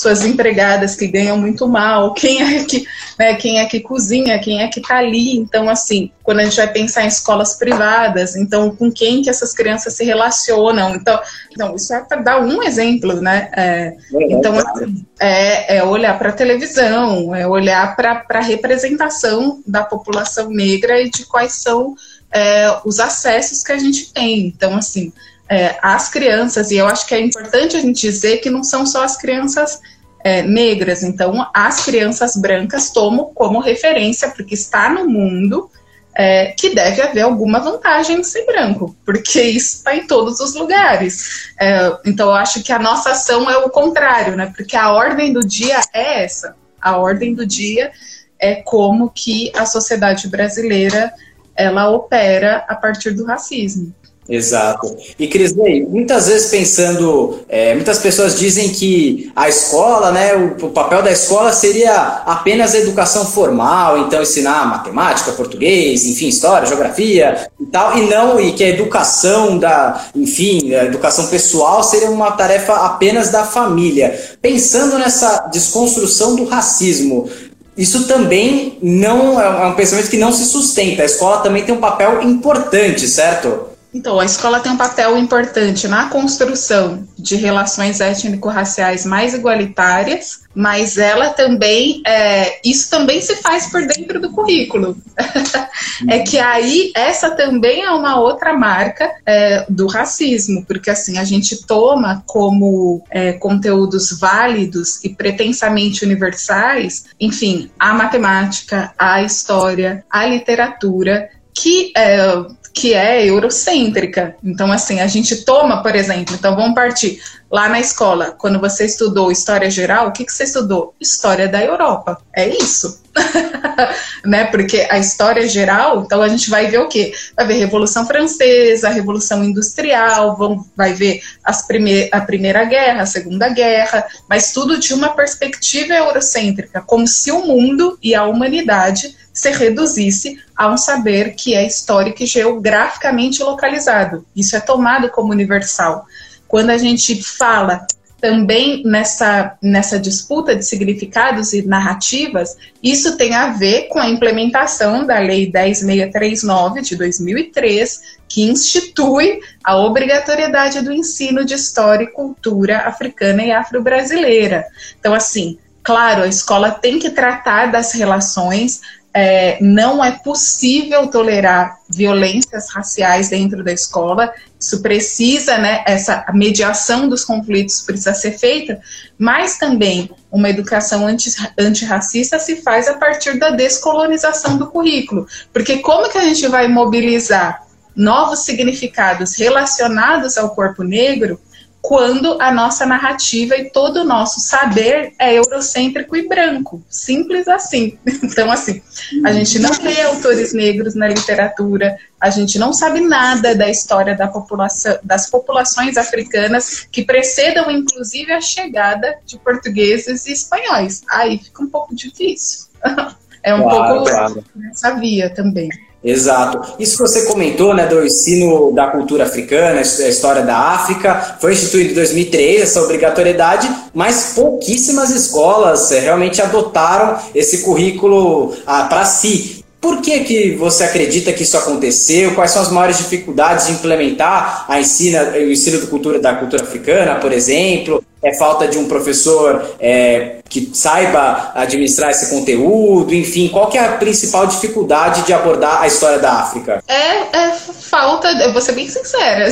suas 0.00 0.24
empregadas 0.24 0.96
que 0.96 1.06
ganham 1.06 1.36
muito 1.36 1.68
mal, 1.68 2.14
quem 2.14 2.42
é 2.42 2.64
que, 2.64 2.86
né, 3.18 3.34
quem 3.34 3.60
é 3.60 3.66
que 3.66 3.80
cozinha, 3.80 4.38
quem 4.38 4.62
é 4.62 4.68
que 4.68 4.80
está 4.80 4.96
ali. 4.96 5.36
Então, 5.36 5.68
assim, 5.68 6.10
quando 6.22 6.40
a 6.40 6.44
gente 6.44 6.56
vai 6.56 6.72
pensar 6.72 7.04
em 7.04 7.08
escolas 7.08 7.54
privadas, 7.54 8.34
então 8.34 8.74
com 8.74 8.90
quem 8.90 9.20
que 9.20 9.28
essas 9.28 9.52
crianças 9.52 9.94
se 9.94 10.04
relacionam. 10.04 10.94
Então, 10.94 11.20
então 11.50 11.76
isso 11.76 11.92
é 11.92 12.00
para 12.00 12.22
dar 12.22 12.40
um 12.40 12.62
exemplo, 12.62 13.20
né? 13.20 13.50
É, 13.54 13.94
então, 14.30 14.54
assim, 14.58 15.04
é, 15.18 15.76
é 15.76 15.84
olhar 15.84 16.18
para 16.18 16.30
a 16.30 16.32
televisão, 16.34 17.34
é 17.34 17.46
olhar 17.46 17.94
para 17.94 18.24
a 18.26 18.40
representação 18.40 19.62
da 19.66 19.84
população 19.84 20.48
negra 20.48 20.98
e 21.00 21.10
de 21.10 21.26
quais 21.26 21.54
são 21.54 21.94
é, 22.32 22.74
os 22.86 23.00
acessos 23.00 23.62
que 23.62 23.72
a 23.72 23.78
gente 23.78 24.12
tem. 24.12 24.46
Então, 24.46 24.76
assim, 24.76 25.12
é, 25.50 25.76
as 25.82 26.08
crianças, 26.08 26.70
e 26.70 26.76
eu 26.76 26.86
acho 26.86 27.06
que 27.08 27.14
é 27.14 27.20
importante 27.20 27.76
a 27.76 27.80
gente 27.80 28.00
dizer 28.00 28.36
que 28.36 28.48
não 28.48 28.62
são 28.62 28.86
só 28.86 29.02
as 29.02 29.16
crianças 29.16 29.80
é, 30.22 30.42
negras, 30.42 31.02
então 31.02 31.44
as 31.52 31.84
crianças 31.84 32.36
brancas 32.36 32.90
tomam 32.90 33.32
como 33.34 33.58
referência, 33.58 34.28
porque 34.30 34.54
está 34.54 34.88
no 34.88 35.08
mundo 35.08 35.68
é, 36.14 36.52
que 36.52 36.72
deve 36.72 37.02
haver 37.02 37.22
alguma 37.22 37.58
vantagem 37.58 38.20
em 38.20 38.22
ser 38.22 38.46
branco, 38.46 38.94
porque 39.04 39.42
isso 39.42 39.78
está 39.78 39.96
em 39.96 40.06
todos 40.06 40.38
os 40.38 40.54
lugares. 40.54 41.50
É, 41.58 41.98
então 42.06 42.28
eu 42.28 42.34
acho 42.34 42.62
que 42.62 42.72
a 42.72 42.78
nossa 42.78 43.10
ação 43.10 43.50
é 43.50 43.56
o 43.58 43.70
contrário, 43.70 44.36
né? 44.36 44.52
Porque 44.56 44.76
a 44.76 44.92
ordem 44.92 45.32
do 45.32 45.40
dia 45.40 45.80
é 45.92 46.22
essa. 46.22 46.54
A 46.80 46.96
ordem 46.96 47.34
do 47.34 47.44
dia 47.44 47.90
é 48.38 48.56
como 48.56 49.10
que 49.10 49.50
a 49.56 49.66
sociedade 49.66 50.28
brasileira 50.28 51.12
ela 51.56 51.90
opera 51.90 52.64
a 52.68 52.74
partir 52.74 53.10
do 53.10 53.24
racismo. 53.24 53.94
Exato. 54.30 54.96
E 55.18 55.26
Crisley, 55.26 55.84
muitas 55.84 56.28
vezes 56.28 56.48
pensando, 56.50 57.40
é, 57.48 57.74
muitas 57.74 57.98
pessoas 57.98 58.38
dizem 58.38 58.68
que 58.68 59.32
a 59.34 59.48
escola, 59.48 60.12
né, 60.12 60.36
o, 60.36 60.66
o, 60.66 60.70
papel 60.70 61.02
da 61.02 61.10
escola 61.10 61.52
seria 61.52 62.22
apenas 62.24 62.72
a 62.72 62.78
educação 62.78 63.26
formal, 63.26 63.98
então 63.98 64.22
ensinar 64.22 64.64
matemática, 64.66 65.32
português, 65.32 66.06
enfim, 66.06 66.28
história, 66.28 66.68
geografia 66.68 67.48
e 67.58 67.66
tal, 67.66 67.98
e 67.98 68.02
não, 68.08 68.38
e 68.38 68.52
que 68.52 68.62
a 68.62 68.68
educação 68.68 69.58
da, 69.58 70.06
enfim, 70.14 70.74
a 70.74 70.84
educação 70.84 71.26
pessoal 71.26 71.82
seria 71.82 72.08
uma 72.08 72.30
tarefa 72.30 72.74
apenas 72.74 73.30
da 73.30 73.42
família. 73.42 74.16
Pensando 74.40 74.96
nessa 74.96 75.48
desconstrução 75.50 76.36
do 76.36 76.44
racismo, 76.44 77.28
isso 77.76 78.06
também 78.06 78.78
não 78.80 79.40
é 79.40 79.66
um 79.66 79.74
pensamento 79.74 80.10
que 80.10 80.18
não 80.18 80.32
se 80.32 80.44
sustenta. 80.44 81.02
A 81.02 81.06
escola 81.06 81.38
também 81.38 81.64
tem 81.64 81.74
um 81.74 81.80
papel 81.80 82.22
importante, 82.22 83.08
certo? 83.08 83.69
Então, 83.92 84.20
a 84.20 84.24
escola 84.24 84.60
tem 84.60 84.72
um 84.72 84.76
papel 84.76 85.18
importante 85.18 85.88
na 85.88 86.08
construção 86.08 87.06
de 87.18 87.34
relações 87.34 88.00
étnico-raciais 88.00 89.04
mais 89.04 89.34
igualitárias, 89.34 90.40
mas 90.54 90.96
ela 90.96 91.30
também, 91.30 92.00
é, 92.06 92.60
isso 92.64 92.88
também 92.88 93.20
se 93.20 93.36
faz 93.36 93.66
por 93.66 93.84
dentro 93.86 94.20
do 94.20 94.30
currículo. 94.30 94.96
é 96.08 96.20
que 96.20 96.38
aí, 96.38 96.92
essa 96.94 97.32
também 97.32 97.82
é 97.82 97.90
uma 97.90 98.20
outra 98.20 98.52
marca 98.56 99.12
é, 99.26 99.66
do 99.68 99.88
racismo, 99.88 100.64
porque 100.64 100.90
assim, 100.90 101.18
a 101.18 101.24
gente 101.24 101.66
toma 101.66 102.22
como 102.26 103.02
é, 103.10 103.32
conteúdos 103.32 104.18
válidos 104.18 105.04
e 105.04 105.08
pretensamente 105.08 106.04
universais, 106.04 107.06
enfim, 107.18 107.70
a 107.78 107.92
matemática, 107.92 108.92
a 108.96 109.22
história, 109.22 110.04
a 110.08 110.26
literatura, 110.26 111.28
que 111.52 111.92
é, 111.96 112.44
que 112.72 112.94
é 112.94 113.26
eurocêntrica. 113.26 114.36
Então, 114.42 114.70
assim, 114.72 115.00
a 115.00 115.06
gente 115.06 115.44
toma, 115.44 115.82
por 115.82 115.94
exemplo, 115.94 116.34
então 116.34 116.54
vamos 116.54 116.74
partir 116.74 117.20
lá 117.50 117.68
na 117.68 117.80
escola, 117.80 118.34
quando 118.38 118.60
você 118.60 118.84
estudou 118.84 119.32
história 119.32 119.68
geral, 119.68 120.08
o 120.08 120.12
que, 120.12 120.24
que 120.24 120.32
você 120.32 120.44
estudou? 120.44 120.94
História 121.00 121.48
da 121.48 121.62
Europa. 121.62 122.20
É 122.34 122.48
isso. 122.48 123.00
né? 124.24 124.44
Porque 124.44 124.86
a 124.88 124.98
história 124.98 125.48
geral, 125.48 126.02
então 126.02 126.22
a 126.22 126.28
gente 126.28 126.48
vai 126.48 126.68
ver 126.68 126.78
o 126.78 126.88
quê? 126.88 127.12
Vai 127.36 127.46
ver 127.46 127.54
Revolução 127.54 128.06
Francesa, 128.06 128.88
Revolução 128.88 129.42
Industrial, 129.42 130.36
vamos, 130.36 130.66
vai 130.76 130.92
ver 130.92 131.20
as 131.42 131.66
prime 131.66 132.08
a 132.12 132.20
Primeira 132.20 132.64
Guerra, 132.64 133.02
a 133.02 133.06
Segunda 133.06 133.48
Guerra, 133.48 134.06
mas 134.28 134.52
tudo 134.52 134.78
de 134.78 134.94
uma 134.94 135.08
perspectiva 135.08 135.94
eurocêntrica, 135.94 136.80
como 136.82 137.06
se 137.06 137.32
o 137.32 137.44
mundo 137.44 137.98
e 138.00 138.14
a 138.14 138.24
humanidade 138.24 139.16
se 139.32 139.50
reduzisse 139.50 140.38
a 140.56 140.68
um 140.68 140.76
saber 140.76 141.34
que 141.34 141.54
é 141.54 141.66
histórico 141.66 142.22
e 142.22 142.26
geograficamente 142.26 143.42
localizado. 143.42 144.24
Isso 144.36 144.54
é 144.54 144.60
tomado 144.60 145.08
como 145.08 145.32
universal. 145.32 146.06
Quando 146.50 146.70
a 146.70 146.78
gente 146.78 147.22
fala 147.22 147.86
também 148.20 148.82
nessa, 148.84 149.56
nessa 149.62 150.00
disputa 150.00 150.54
de 150.54 150.66
significados 150.66 151.52
e 151.52 151.62
narrativas, 151.62 152.56
isso 152.82 153.16
tem 153.16 153.34
a 153.34 153.52
ver 153.52 153.86
com 153.86 154.00
a 154.00 154.10
implementação 154.10 155.06
da 155.06 155.20
Lei 155.20 155.46
10639 155.46 156.82
de 156.82 156.96
2003, 156.96 158.00
que 158.28 158.42
institui 158.42 159.38
a 159.62 159.78
obrigatoriedade 159.78 160.82
do 160.82 160.92
ensino 160.92 161.44
de 161.44 161.54
história 161.54 162.02
e 162.02 162.10
cultura 162.10 162.80
africana 162.80 163.44
e 163.44 163.52
afro-brasileira. 163.52 164.66
Então, 164.98 165.14
assim, 165.14 165.56
claro, 165.84 166.24
a 166.24 166.28
escola 166.28 166.72
tem 166.72 166.98
que 166.98 167.10
tratar 167.10 167.66
das 167.66 167.92
relações 167.92 168.80
é, 169.12 169.58
não 169.60 170.04
é 170.04 170.12
possível 170.12 171.08
tolerar 171.08 171.78
violências 171.88 172.70
raciais 172.70 173.28
dentro 173.28 173.64
da 173.64 173.72
escola. 173.72 174.32
Isso 174.58 174.80
precisa, 174.80 175.58
né, 175.58 175.82
essa 175.86 176.24
mediação 176.32 177.08
dos 177.08 177.24
conflitos 177.24 177.80
precisa 177.82 178.14
ser 178.14 178.38
feita, 178.38 178.80
mas 179.18 179.58
também 179.58 180.10
uma 180.30 180.48
educação 180.48 181.06
anti, 181.06 181.30
antirracista 181.58 182.38
se 182.38 182.56
faz 182.62 182.86
a 182.86 182.94
partir 182.94 183.38
da 183.38 183.50
descolonização 183.50 184.56
do 184.56 184.68
currículo. 184.68 185.26
Porque 185.52 185.78
como 185.78 186.08
que 186.08 186.18
a 186.18 186.24
gente 186.24 186.46
vai 186.46 186.68
mobilizar 186.68 187.64
novos 187.96 188.40
significados 188.40 189.34
relacionados 189.36 190.38
ao 190.38 190.54
corpo 190.54 190.84
negro 190.84 191.40
quando 191.82 192.40
a 192.40 192.52
nossa 192.52 192.84
narrativa 192.84 193.56
e 193.56 193.70
todo 193.70 194.00
o 194.00 194.04
nosso 194.04 194.40
saber 194.40 195.14
é 195.18 195.34
eurocêntrico 195.34 196.14
e 196.14 196.28
branco. 196.28 196.82
Simples 196.88 197.48
assim. 197.48 197.98
Então, 198.30 198.50
assim, 198.50 198.80
a 199.24 199.32
gente 199.32 199.58
não 199.58 199.70
lê 199.82 200.02
autores 200.02 200.52
negros 200.52 200.94
na 200.94 201.08
literatura, 201.08 201.98
a 202.20 202.30
gente 202.30 202.58
não 202.58 202.72
sabe 202.72 203.00
nada 203.00 203.54
da 203.54 203.68
história 203.68 204.16
da 204.16 204.28
população, 204.28 204.98
das 205.02 205.28
populações 205.28 205.96
africanas 205.96 206.86
que 206.92 207.02
precedam, 207.02 207.70
inclusive, 207.70 208.32
a 208.32 208.40
chegada 208.40 209.18
de 209.26 209.36
portugueses 209.38 210.26
e 210.26 210.32
espanhóis. 210.32 211.02
Aí 211.10 211.38
fica 211.38 211.62
um 211.62 211.68
pouco 211.68 211.94
difícil. 211.94 212.66
É 213.42 213.54
um 213.54 213.62
claro, 213.62 213.94
pouco 213.94 214.10
claro. 214.10 214.44
nessa 214.54 214.90
via 214.96 215.30
também. 215.30 215.70
Exato. 216.02 216.76
Isso 216.78 216.96
que 216.96 217.02
você 217.02 217.26
comentou, 217.26 217.74
né, 217.74 217.86
do 217.86 218.04
ensino 218.04 218.72
da 218.72 218.86
cultura 218.86 219.24
africana, 219.24 219.80
a 219.80 219.82
história 219.82 220.42
da 220.42 220.56
África, 220.56 221.36
foi 221.38 221.52
instituído 221.52 221.90
em 221.90 221.94
2003 221.94 222.62
essa 222.62 222.82
obrigatoriedade, 222.82 223.70
mas 223.92 224.32
pouquíssimas 224.34 225.10
escolas 225.10 225.92
eh, 225.92 226.00
realmente 226.00 226.40
adotaram 226.40 227.18
esse 227.34 227.58
currículo 227.58 228.54
ah, 228.66 228.84
para 228.84 229.04
si. 229.04 229.62
Por 229.78 230.00
que, 230.00 230.20
que 230.20 230.56
você 230.56 230.84
acredita 230.84 231.32
que 231.32 231.42
isso 231.42 231.56
aconteceu? 231.56 232.34
Quais 232.34 232.50
são 232.50 232.62
as 232.62 232.70
maiores 232.70 232.98
dificuldades 232.98 233.66
de 233.66 233.72
implementar 233.72 234.66
a 234.68 234.78
ensina, 234.78 235.22
o 235.32 235.50
ensino 235.50 235.80
da 235.80 235.86
cultura, 235.86 236.18
da 236.18 236.34
cultura 236.34 236.62
africana, 236.62 237.14
por 237.16 237.32
exemplo? 237.32 238.04
É 238.22 238.34
falta 238.34 238.68
de 238.68 238.76
um 238.76 238.86
professor 238.86 239.76
é, 239.80 240.40
que 240.48 240.70
saiba 240.74 241.52
administrar 241.54 242.10
esse 242.10 242.28
conteúdo? 242.28 243.14
Enfim, 243.14 243.48
qual 243.48 243.68
que 243.68 243.78
é 243.78 243.84
a 243.84 243.92
principal 243.96 244.46
dificuldade 244.46 245.22
de 245.22 245.32
abordar 245.32 245.80
a 245.80 245.86
história 245.86 246.18
da 246.18 246.32
África? 246.34 246.82
É, 246.86 247.36
é 247.36 247.50
falta, 247.52 248.28
eu 248.28 248.52
vou 248.52 248.60
ser 248.60 248.72
bem 248.72 248.88
sincera, 248.88 249.46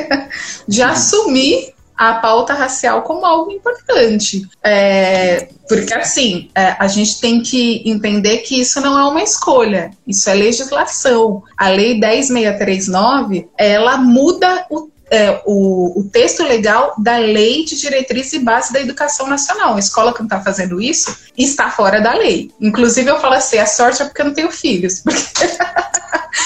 de 0.66 0.82
assumir 0.82 1.72
a 2.00 2.14
pauta 2.14 2.54
racial 2.54 3.02
como 3.02 3.26
algo 3.26 3.52
importante. 3.52 4.48
É, 4.64 5.48
porque, 5.68 5.92
assim, 5.92 6.48
é, 6.54 6.74
a 6.78 6.88
gente 6.88 7.20
tem 7.20 7.42
que 7.42 7.82
entender 7.84 8.38
que 8.38 8.58
isso 8.58 8.80
não 8.80 8.98
é 8.98 9.04
uma 9.04 9.22
escolha, 9.22 9.90
isso 10.06 10.30
é 10.30 10.34
legislação. 10.34 11.42
A 11.58 11.68
Lei 11.68 12.00
10639, 12.00 13.46
ela 13.58 13.98
muda 13.98 14.64
o 14.70 14.88
é, 15.10 15.42
o, 15.44 16.00
o, 16.00 16.04
texto 16.04 16.44
legal 16.44 16.94
da 16.96 17.18
Lei 17.18 17.64
de 17.64 17.76
Diretriz 17.78 18.32
e 18.32 18.38
Base 18.38 18.72
da 18.72 18.80
Educação 18.80 19.26
Nacional. 19.26 19.74
A 19.74 19.80
escola 19.80 20.12
que 20.12 20.20
não 20.20 20.26
está 20.26 20.40
fazendo 20.40 20.80
isso 20.80 21.14
está 21.36 21.68
fora 21.68 22.00
da 22.00 22.14
lei. 22.14 22.52
Inclusive, 22.60 23.10
eu 23.10 23.20
falo 23.20 23.34
assim: 23.34 23.58
a 23.58 23.66
sorte 23.66 24.02
é 24.02 24.04
porque 24.04 24.22
eu 24.22 24.26
não 24.26 24.34
tenho 24.34 24.50
filhos. 24.50 25.02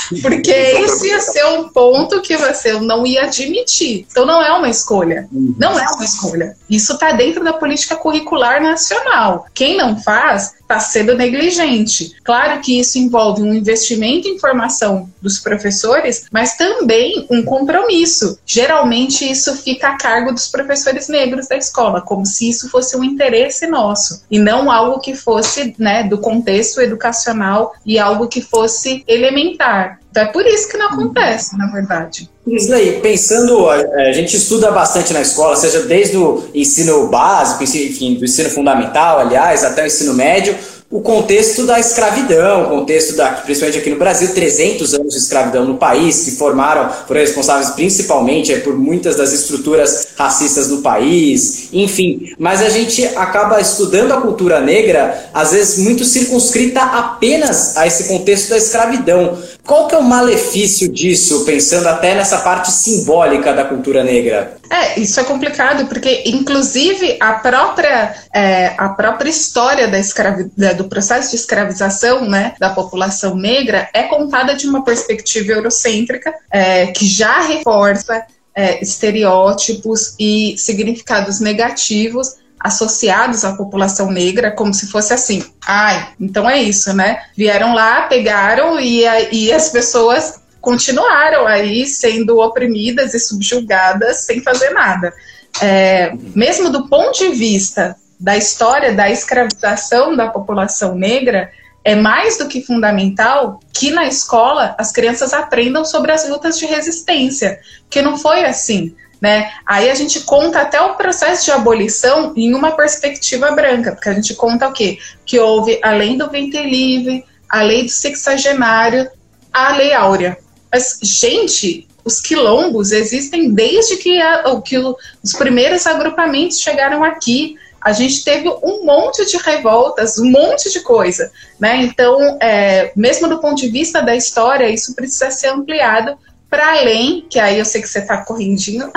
Porque, 0.08 0.20
porque 0.20 0.50
esse 0.50 1.08
ia 1.08 1.20
ser 1.20 1.44
um 1.46 1.68
ponto 1.68 2.20
que 2.20 2.36
você 2.36 2.72
não 2.74 3.06
ia 3.06 3.24
admitir. 3.24 4.06
Então, 4.10 4.24
não 4.26 4.42
é 4.42 4.52
uma 4.52 4.68
escolha. 4.68 5.28
Não 5.30 5.78
é 5.78 5.86
uma 5.86 6.04
escolha. 6.04 6.56
Isso 6.68 6.94
está 6.94 7.12
dentro 7.12 7.44
da 7.44 7.52
política 7.52 7.96
curricular 7.96 8.62
nacional. 8.62 9.46
Quem 9.54 9.76
não 9.76 10.00
faz, 10.00 10.54
está 10.74 10.80
sendo 10.80 11.16
negligente. 11.16 12.16
Claro 12.24 12.60
que 12.60 12.78
isso 12.78 12.98
envolve 12.98 13.42
um 13.42 13.54
investimento 13.54 14.26
em 14.26 14.38
formação 14.38 15.08
dos 15.20 15.38
professores, 15.38 16.26
mas 16.32 16.56
também 16.56 17.26
um 17.30 17.42
compromisso. 17.42 18.38
Geralmente 18.44 19.30
isso 19.30 19.56
fica 19.56 19.88
a 19.88 19.96
cargo 19.96 20.32
dos 20.32 20.48
professores 20.48 21.08
negros 21.08 21.48
da 21.48 21.56
escola, 21.56 22.00
como 22.00 22.26
se 22.26 22.48
isso 22.48 22.68
fosse 22.68 22.96
um 22.96 23.04
interesse 23.04 23.66
nosso 23.66 24.22
e 24.30 24.38
não 24.38 24.70
algo 24.70 25.00
que 25.00 25.14
fosse 25.14 25.74
né, 25.78 26.02
do 26.04 26.18
contexto 26.18 26.80
educacional 26.80 27.74
e 27.84 27.98
algo 27.98 28.28
que 28.28 28.40
fosse 28.40 29.04
elementar. 29.06 30.00
Então 30.14 30.22
é 30.22 30.26
por 30.26 30.46
isso 30.46 30.68
que 30.68 30.76
não 30.76 30.86
acontece, 30.90 31.58
na 31.58 31.66
verdade. 31.72 32.30
Isley, 32.46 33.00
pensando, 33.00 33.68
a, 33.68 34.12
gente 34.12 34.36
estuda 34.36 34.70
bastante 34.70 35.12
na 35.12 35.20
escola, 35.20 35.56
seja 35.56 35.80
desde 35.80 36.16
o 36.16 36.44
ensino 36.54 37.08
básico, 37.08 37.64
enfim, 37.64 38.14
do 38.14 38.24
ensino 38.24 38.48
fundamental, 38.48 39.18
aliás, 39.18 39.64
até 39.64 39.82
o 39.82 39.86
ensino 39.86 40.14
médio, 40.14 40.56
o 40.88 41.00
contexto 41.00 41.66
da 41.66 41.80
escravidão, 41.80 42.66
o 42.66 42.68
contexto 42.68 43.16
da, 43.16 43.28
principalmente 43.32 43.78
aqui 43.78 43.90
no 43.90 43.98
Brasil, 43.98 44.32
300 44.32 44.94
anos 44.94 45.14
de 45.14 45.18
escravidão 45.18 45.64
no 45.64 45.76
país, 45.76 46.22
que 46.22 46.30
formaram, 46.30 46.88
foram 47.08 47.20
responsáveis 47.20 47.70
principalmente 47.70 48.54
por 48.60 48.78
muitas 48.78 49.16
das 49.16 49.32
estruturas 49.32 50.10
racistas 50.16 50.68
do 50.68 50.82
país, 50.82 51.70
enfim. 51.72 52.32
Mas 52.38 52.62
a 52.62 52.68
gente 52.68 53.04
acaba 53.16 53.60
estudando 53.60 54.12
a 54.12 54.20
cultura 54.20 54.60
negra, 54.60 55.28
às 55.34 55.50
vezes 55.50 55.78
muito 55.78 56.04
circunscrita 56.04 56.80
apenas 56.80 57.76
a 57.76 57.88
esse 57.88 58.04
contexto 58.04 58.50
da 58.50 58.58
escravidão. 58.58 59.36
Qual 59.64 59.88
que 59.88 59.94
é 59.94 59.98
o 59.98 60.02
malefício 60.02 60.92
disso, 60.92 61.44
pensando 61.44 61.86
até 61.88 62.14
nessa 62.14 62.38
parte 62.38 62.70
simbólica 62.70 63.54
da 63.54 63.64
cultura 63.64 64.04
negra? 64.04 64.58
É, 64.68 65.00
isso 65.00 65.18
é 65.18 65.24
complicado, 65.24 65.86
porque 65.86 66.24
inclusive 66.26 67.16
a 67.18 67.34
própria, 67.34 68.14
é, 68.32 68.74
a 68.76 68.90
própria 68.90 69.30
história 69.30 69.88
da 69.88 70.72
do 70.74 70.84
processo 70.84 71.30
de 71.30 71.36
escravização 71.36 72.28
né, 72.28 72.54
da 72.60 72.70
população 72.70 73.34
negra 73.34 73.88
é 73.94 74.02
contada 74.02 74.54
de 74.54 74.68
uma 74.68 74.84
perspectiva 74.84 75.52
eurocêntrica 75.52 76.34
é, 76.50 76.88
que 76.88 77.06
já 77.06 77.40
reforça 77.40 78.22
é, 78.54 78.82
estereótipos 78.82 80.14
e 80.18 80.54
significados 80.58 81.40
negativos 81.40 82.36
associados 82.64 83.44
à 83.44 83.54
população 83.54 84.10
negra, 84.10 84.50
como 84.50 84.72
se 84.72 84.86
fosse 84.86 85.12
assim, 85.12 85.44
ai, 85.66 86.14
então 86.18 86.48
é 86.48 86.62
isso, 86.62 86.94
né? 86.94 87.22
Vieram 87.36 87.74
lá, 87.74 88.02
pegaram 88.02 88.80
e, 88.80 89.04
e 89.30 89.52
as 89.52 89.68
pessoas 89.68 90.40
continuaram 90.62 91.46
aí 91.46 91.86
sendo 91.86 92.38
oprimidas 92.38 93.12
e 93.12 93.20
subjugadas 93.20 94.24
sem 94.24 94.42
fazer 94.42 94.70
nada. 94.70 95.12
É, 95.60 96.10
mesmo 96.34 96.70
do 96.70 96.88
ponto 96.88 97.18
de 97.18 97.28
vista 97.28 97.94
da 98.18 98.34
história 98.34 98.94
da 98.94 99.10
escravização 99.10 100.16
da 100.16 100.28
população 100.28 100.94
negra, 100.94 101.50
é 101.84 101.94
mais 101.94 102.38
do 102.38 102.48
que 102.48 102.62
fundamental 102.62 103.60
que 103.74 103.90
na 103.90 104.06
escola 104.06 104.74
as 104.78 104.90
crianças 104.90 105.34
aprendam 105.34 105.84
sobre 105.84 106.12
as 106.12 106.26
lutas 106.26 106.58
de 106.58 106.64
resistência, 106.64 107.60
que 107.90 108.00
não 108.00 108.16
foi 108.16 108.46
assim. 108.46 108.94
Né? 109.24 109.50
Aí 109.64 109.90
a 109.90 109.94
gente 109.94 110.20
conta 110.20 110.60
até 110.60 110.78
o 110.78 110.96
processo 110.96 111.46
de 111.46 111.50
abolição 111.50 112.34
em 112.36 112.54
uma 112.54 112.72
perspectiva 112.72 113.52
branca, 113.52 113.92
porque 113.92 114.10
a 114.10 114.12
gente 114.12 114.34
conta 114.34 114.68
o 114.68 114.72
quê? 114.74 114.98
Que 115.24 115.38
houve, 115.38 115.80
além 115.82 116.18
do 116.18 116.28
ventre 116.28 116.68
livre, 116.68 117.24
a 117.48 117.62
lei 117.62 117.84
do 117.84 117.88
sexagenário, 117.88 119.10
a 119.50 119.74
lei 119.78 119.94
áurea. 119.94 120.36
Mas, 120.70 120.98
gente, 121.02 121.88
os 122.04 122.20
quilombos 122.20 122.92
existem 122.92 123.50
desde 123.50 123.96
que, 123.96 124.20
a, 124.20 124.60
que 124.60 124.76
o, 124.76 124.94
os 125.22 125.32
primeiros 125.32 125.86
agrupamentos 125.86 126.60
chegaram 126.60 127.02
aqui. 127.02 127.56
A 127.80 127.92
gente 127.92 128.22
teve 128.24 128.50
um 128.62 128.84
monte 128.84 129.24
de 129.24 129.38
revoltas, 129.38 130.18
um 130.18 130.30
monte 130.30 130.70
de 130.70 130.80
coisa. 130.80 131.32
Né? 131.58 131.76
Então, 131.78 132.36
é, 132.42 132.92
mesmo 132.94 133.26
do 133.26 133.40
ponto 133.40 133.56
de 133.56 133.68
vista 133.68 134.02
da 134.02 134.14
história, 134.14 134.68
isso 134.68 134.94
precisa 134.94 135.30
ser 135.30 135.48
ampliado 135.48 136.14
para 136.48 136.78
além, 136.78 137.26
que 137.28 137.38
aí 137.38 137.58
eu 137.58 137.64
sei 137.64 137.82
que 137.82 137.88
você 137.88 138.00
está 138.00 138.18
correndinho, 138.18 138.90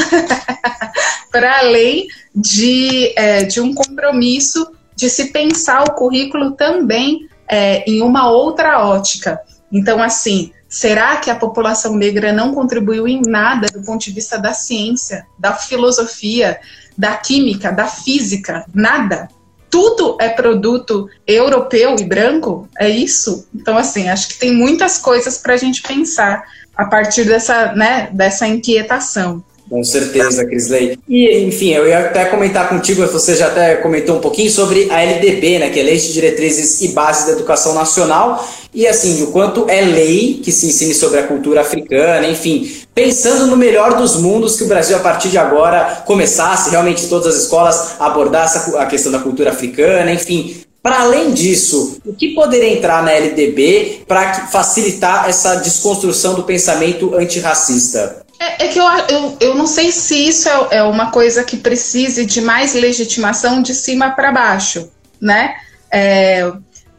para 1.32 1.60
além 1.60 2.08
de, 2.36 3.14
é, 3.16 3.44
de 3.44 3.60
um 3.60 3.74
compromisso 3.74 4.72
de 4.96 5.10
se 5.10 5.32
pensar 5.32 5.84
o 5.84 5.94
currículo 5.94 6.52
também 6.52 7.28
é, 7.48 7.84
em 7.90 8.02
uma 8.02 8.30
outra 8.30 8.86
ótica. 8.86 9.40
Então, 9.72 10.02
assim, 10.02 10.52
será 10.68 11.18
que 11.18 11.30
a 11.30 11.36
população 11.36 11.96
negra 11.96 12.32
não 12.32 12.54
contribuiu 12.54 13.08
em 13.08 13.22
nada 13.22 13.68
do 13.68 13.82
ponto 13.84 14.04
de 14.04 14.12
vista 14.12 14.38
da 14.38 14.54
ciência, 14.54 15.26
da 15.38 15.54
filosofia, 15.54 16.60
da 16.98 17.16
química, 17.16 17.72
da 17.72 17.88
física? 17.88 18.66
Nada 18.74 19.30
tudo 19.70 20.18
é 20.20 20.30
produto 20.30 21.10
europeu 21.26 21.96
e 22.00 22.04
branco? 22.04 22.68
É 22.78 22.90
isso? 22.90 23.48
Então, 23.54 23.78
assim, 23.78 24.10
acho 24.10 24.30
que 24.30 24.40
tem 24.40 24.54
muitas 24.54 24.98
coisas 24.98 25.38
para 25.38 25.54
a 25.54 25.58
gente 25.58 25.82
pensar 25.82 26.44
a 26.78 26.86
partir 26.86 27.24
dessa, 27.24 27.74
né, 27.74 28.10
dessa 28.14 28.48
inquietação. 28.48 29.44
Com 29.70 29.84
certeza, 29.84 30.46
Crisley. 30.46 30.98
E, 31.10 31.44
enfim, 31.44 31.74
eu 31.74 31.86
ia 31.88 32.00
até 32.00 32.24
comentar 32.26 32.70
contigo, 32.70 33.06
você 33.08 33.36
já 33.36 33.48
até 33.48 33.76
comentou 33.76 34.16
um 34.16 34.22
pouquinho 34.22 34.50
sobre 34.50 34.90
a 34.90 35.02
LDB, 35.02 35.60
né, 35.60 35.70
que 35.70 35.80
é 35.80 35.84
Lei 35.84 35.98
de 35.98 36.14
Diretrizes 36.14 36.82
e 36.82 36.90
Bases 36.90 37.26
da 37.26 37.34
Educação 37.34 37.74
Nacional, 37.74 38.48
e 38.74 38.88
assim, 38.88 39.24
o 39.24 39.28
quanto 39.32 39.70
é 39.70 39.82
lei 39.82 40.40
que 40.42 40.54
se 40.54 40.68
ensine 40.68 40.94
sobre 40.94 41.20
a 41.20 41.28
cultura 41.28 41.62
africana, 41.62 42.28
enfim, 42.28 42.72
pensando 42.96 43.48
no 43.48 43.58
melhor 43.58 43.98
dos 43.98 44.16
mundos, 44.16 44.56
que 44.56 44.64
o 44.64 44.68
Brasil, 44.68 44.96
a 44.96 45.00
partir 45.00 45.30
de 45.30 45.38
agora, 45.38 46.04
começasse 46.06 46.70
realmente 46.70 47.08
todas 47.08 47.36
as 47.36 47.44
escolas 47.44 47.96
a 48.00 48.06
abordar 48.06 48.46
essa, 48.46 48.80
a 48.80 48.86
questão 48.86 49.12
da 49.12 49.20
cultura 49.20 49.50
africana, 49.50 50.12
enfim, 50.12 50.62
para 50.88 51.02
além 51.02 51.34
disso, 51.34 52.00
o 52.06 52.14
que 52.14 52.30
poderia 52.30 52.72
entrar 52.72 53.04
na 53.04 53.12
LDB 53.12 54.06
para 54.08 54.48
facilitar 54.48 55.28
essa 55.28 55.56
desconstrução 55.56 56.34
do 56.34 56.44
pensamento 56.44 57.14
antirracista? 57.14 58.26
É, 58.40 58.66
é 58.66 58.68
que 58.70 58.80
eu, 58.80 58.86
eu, 59.10 59.38
eu 59.42 59.56
não 59.56 59.68
sei 59.68 59.92
se 59.92 60.16
isso 60.16 60.48
é, 60.48 60.78
é 60.78 60.84
uma 60.84 61.12
coisa 61.12 61.44
que 61.44 61.58
precise 61.58 62.26
de 62.26 62.40
mais 62.40 62.74
legitimação 62.74 63.62
de 63.62 63.76
cima 63.76 64.12
para 64.12 64.32
baixo, 64.32 64.90
né? 65.20 65.56
É, 65.92 66.50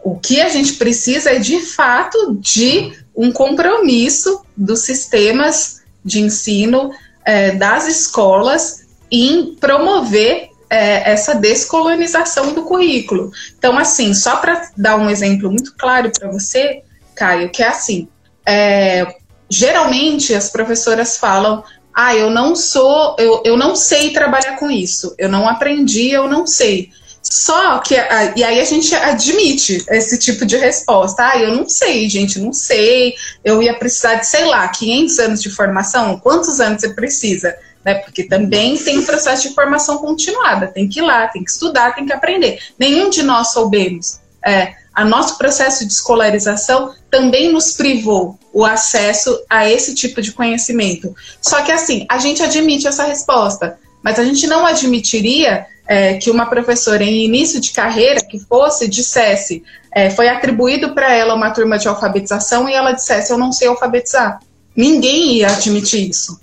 o 0.04 0.18
que 0.18 0.38
a 0.42 0.50
gente 0.50 0.74
precisa 0.74 1.30
é, 1.30 1.38
de 1.38 1.58
fato, 1.58 2.36
de 2.38 2.92
um 3.16 3.32
compromisso 3.32 4.42
dos 4.54 4.80
sistemas 4.80 5.80
de 6.04 6.20
ensino 6.20 6.90
é, 7.24 7.52
das 7.52 7.88
escolas 7.88 8.82
em 9.10 9.54
promover 9.54 10.47
é, 10.70 11.10
essa 11.10 11.34
descolonização 11.34 12.52
do 12.52 12.64
currículo. 12.64 13.32
Então, 13.56 13.78
assim, 13.78 14.12
só 14.14 14.36
para 14.36 14.70
dar 14.76 14.96
um 14.96 15.08
exemplo 15.08 15.50
muito 15.50 15.74
claro 15.76 16.10
para 16.10 16.30
você, 16.30 16.82
Caio, 17.14 17.50
que 17.50 17.62
é 17.62 17.68
assim: 17.68 18.08
é, 18.46 19.06
geralmente 19.48 20.34
as 20.34 20.50
professoras 20.50 21.16
falam. 21.16 21.64
Ah, 22.00 22.14
eu 22.14 22.30
não 22.30 22.54
sou, 22.54 23.16
eu, 23.18 23.42
eu 23.44 23.56
não 23.56 23.74
sei 23.74 24.12
trabalhar 24.12 24.56
com 24.56 24.70
isso, 24.70 25.16
eu 25.18 25.28
não 25.28 25.48
aprendi, 25.48 26.10
eu 26.10 26.28
não 26.28 26.46
sei. 26.46 26.90
Só 27.30 27.78
que, 27.80 27.94
e 28.36 28.44
aí 28.44 28.60
a 28.60 28.64
gente 28.64 28.94
admite 28.94 29.84
esse 29.90 30.18
tipo 30.18 30.46
de 30.46 30.56
resposta. 30.56 31.30
Ah, 31.30 31.38
eu 31.38 31.54
não 31.54 31.68
sei, 31.68 32.08
gente, 32.08 32.38
não 32.38 32.52
sei. 32.52 33.14
Eu 33.44 33.62
ia 33.62 33.74
precisar 33.74 34.14
de, 34.16 34.26
sei 34.26 34.46
lá, 34.46 34.66
500 34.68 35.18
anos 35.18 35.42
de 35.42 35.50
formação. 35.50 36.18
Quantos 36.18 36.60
anos 36.60 36.80
você 36.80 36.90
precisa? 36.90 37.54
Né? 37.84 37.94
Porque 37.94 38.24
também 38.24 38.76
tem 38.76 38.98
um 38.98 39.04
processo 39.04 39.48
de 39.48 39.54
formação 39.54 39.98
continuada, 39.98 40.68
tem 40.68 40.88
que 40.88 41.00
ir 41.00 41.02
lá, 41.02 41.26
tem 41.28 41.44
que 41.44 41.50
estudar, 41.50 41.94
tem 41.94 42.06
que 42.06 42.12
aprender. 42.12 42.58
Nenhum 42.78 43.10
de 43.10 43.22
nós 43.22 43.52
soubemos. 43.52 44.20
É, 44.44 44.74
a 44.94 45.04
nosso 45.04 45.38
processo 45.38 45.86
de 45.86 45.92
escolarização 45.92 46.92
também 47.10 47.52
nos 47.52 47.72
privou 47.72 48.38
o 48.52 48.64
acesso 48.64 49.38
a 49.48 49.68
esse 49.68 49.94
tipo 49.94 50.20
de 50.20 50.32
conhecimento. 50.32 51.14
Só 51.40 51.62
que 51.62 51.70
assim, 51.70 52.06
a 52.08 52.18
gente 52.18 52.42
admite 52.42 52.86
essa 52.86 53.04
resposta, 53.04 53.78
mas 54.02 54.18
a 54.18 54.24
gente 54.24 54.46
não 54.46 54.66
admitiria 54.66 55.66
é, 55.86 56.14
que 56.14 56.30
uma 56.30 56.46
professora 56.46 57.02
em 57.02 57.24
início 57.24 57.60
de 57.60 57.70
carreira 57.70 58.20
que 58.20 58.38
fosse 58.38 58.86
dissesse, 58.86 59.62
é, 59.90 60.10
foi 60.10 60.28
atribuído 60.28 60.94
para 60.94 61.14
ela 61.14 61.34
uma 61.34 61.50
turma 61.50 61.78
de 61.78 61.88
alfabetização 61.88 62.68
e 62.68 62.74
ela 62.74 62.92
dissesse 62.92 63.32
eu 63.32 63.38
não 63.38 63.50
sei 63.50 63.68
alfabetizar. 63.68 64.40
Ninguém 64.76 65.36
ia 65.36 65.48
admitir 65.48 66.10
isso. 66.10 66.38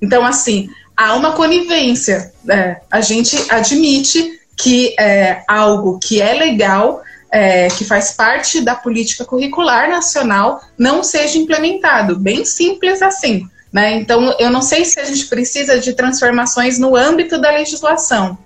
Então, 0.00 0.24
assim, 0.24 0.68
há 0.96 1.14
uma 1.14 1.32
conivência. 1.32 2.32
Né? 2.44 2.78
A 2.90 3.00
gente 3.00 3.36
admite 3.50 4.40
que 4.56 4.94
é, 4.98 5.42
algo 5.46 5.98
que 5.98 6.20
é 6.20 6.32
legal, 6.32 7.02
é, 7.30 7.68
que 7.68 7.84
faz 7.84 8.12
parte 8.12 8.60
da 8.60 8.74
política 8.74 9.24
curricular 9.24 9.88
nacional, 9.88 10.60
não 10.78 11.02
seja 11.02 11.38
implementado. 11.38 12.18
Bem 12.18 12.44
simples 12.44 13.02
assim. 13.02 13.46
Né? 13.72 13.94
Então, 13.96 14.34
eu 14.38 14.50
não 14.50 14.62
sei 14.62 14.84
se 14.84 14.98
a 14.98 15.04
gente 15.04 15.26
precisa 15.26 15.78
de 15.78 15.92
transformações 15.92 16.78
no 16.78 16.96
âmbito 16.96 17.38
da 17.38 17.50
legislação. 17.50 18.38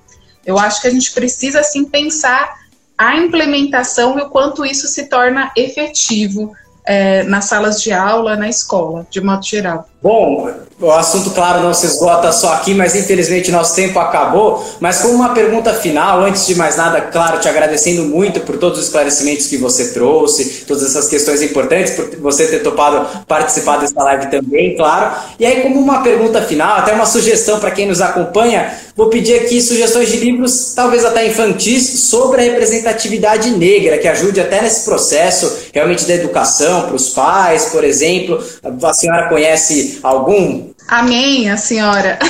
Eu 0.44 0.58
acho 0.58 0.80
que 0.80 0.88
a 0.88 0.90
gente 0.90 1.12
precisa, 1.12 1.62
sim, 1.62 1.84
pensar 1.84 2.58
a 2.96 3.16
implementação 3.16 4.18
e 4.18 4.22
o 4.22 4.28
quanto 4.28 4.64
isso 4.64 4.88
se 4.88 5.06
torna 5.06 5.52
efetivo 5.56 6.52
é, 6.84 7.22
nas 7.22 7.44
salas 7.46 7.80
de 7.80 7.92
aula, 7.92 8.36
na 8.36 8.48
escola, 8.48 9.06
de 9.10 9.20
modo 9.20 9.44
geral. 9.44 9.88
Bom, 10.02 10.50
o 10.80 10.90
assunto, 10.90 11.30
claro, 11.32 11.62
não 11.62 11.74
se 11.74 11.84
esgota 11.84 12.32
só 12.32 12.54
aqui, 12.54 12.72
mas 12.72 12.94
infelizmente 12.94 13.52
nosso 13.52 13.74
tempo 13.76 13.98
acabou. 13.98 14.64
Mas 14.80 15.00
como 15.00 15.12
uma 15.12 15.34
pergunta 15.34 15.74
final, 15.74 16.22
antes 16.22 16.46
de 16.46 16.54
mais 16.54 16.78
nada, 16.78 17.02
claro, 17.02 17.38
te 17.38 17.46
agradecendo 17.46 18.04
muito 18.04 18.40
por 18.40 18.56
todos 18.56 18.78
os 18.78 18.86
esclarecimentos 18.86 19.46
que 19.46 19.58
você 19.58 19.88
trouxe, 19.88 20.64
todas 20.66 20.82
essas 20.82 21.06
questões 21.06 21.42
importantes, 21.42 21.92
por 21.92 22.16
você 22.16 22.46
ter 22.46 22.62
topado 22.62 23.06
participar 23.26 23.76
dessa 23.76 24.02
live 24.02 24.30
também, 24.30 24.74
claro. 24.74 25.16
E 25.38 25.44
aí, 25.44 25.60
como 25.60 25.78
uma 25.78 26.02
pergunta 26.02 26.40
final, 26.40 26.78
até 26.78 26.94
uma 26.94 27.04
sugestão 27.04 27.60
para 27.60 27.70
quem 27.70 27.86
nos 27.86 28.00
acompanha, 28.00 28.72
vou 28.96 29.08
pedir 29.08 29.34
aqui 29.34 29.60
sugestões 29.60 30.08
de 30.08 30.16
livros, 30.16 30.72
talvez 30.74 31.04
até 31.04 31.26
infantis, 31.26 32.04
sobre 32.08 32.40
a 32.40 32.44
representatividade 32.44 33.50
negra, 33.50 33.98
que 33.98 34.08
ajude 34.08 34.40
até 34.40 34.62
nesse 34.62 34.86
processo 34.86 35.58
realmente 35.74 36.06
da 36.06 36.14
educação 36.14 36.86
para 36.86 36.96
os 36.96 37.10
pais, 37.10 37.66
por 37.66 37.84
exemplo. 37.84 38.42
A 38.82 38.94
senhora 38.94 39.28
conhece 39.28 39.89
algum? 40.02 40.70
Amém, 40.88 41.50
a 41.50 41.56
senhora. 41.56 42.18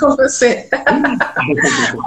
Com 0.00 0.16
você. 0.16 0.68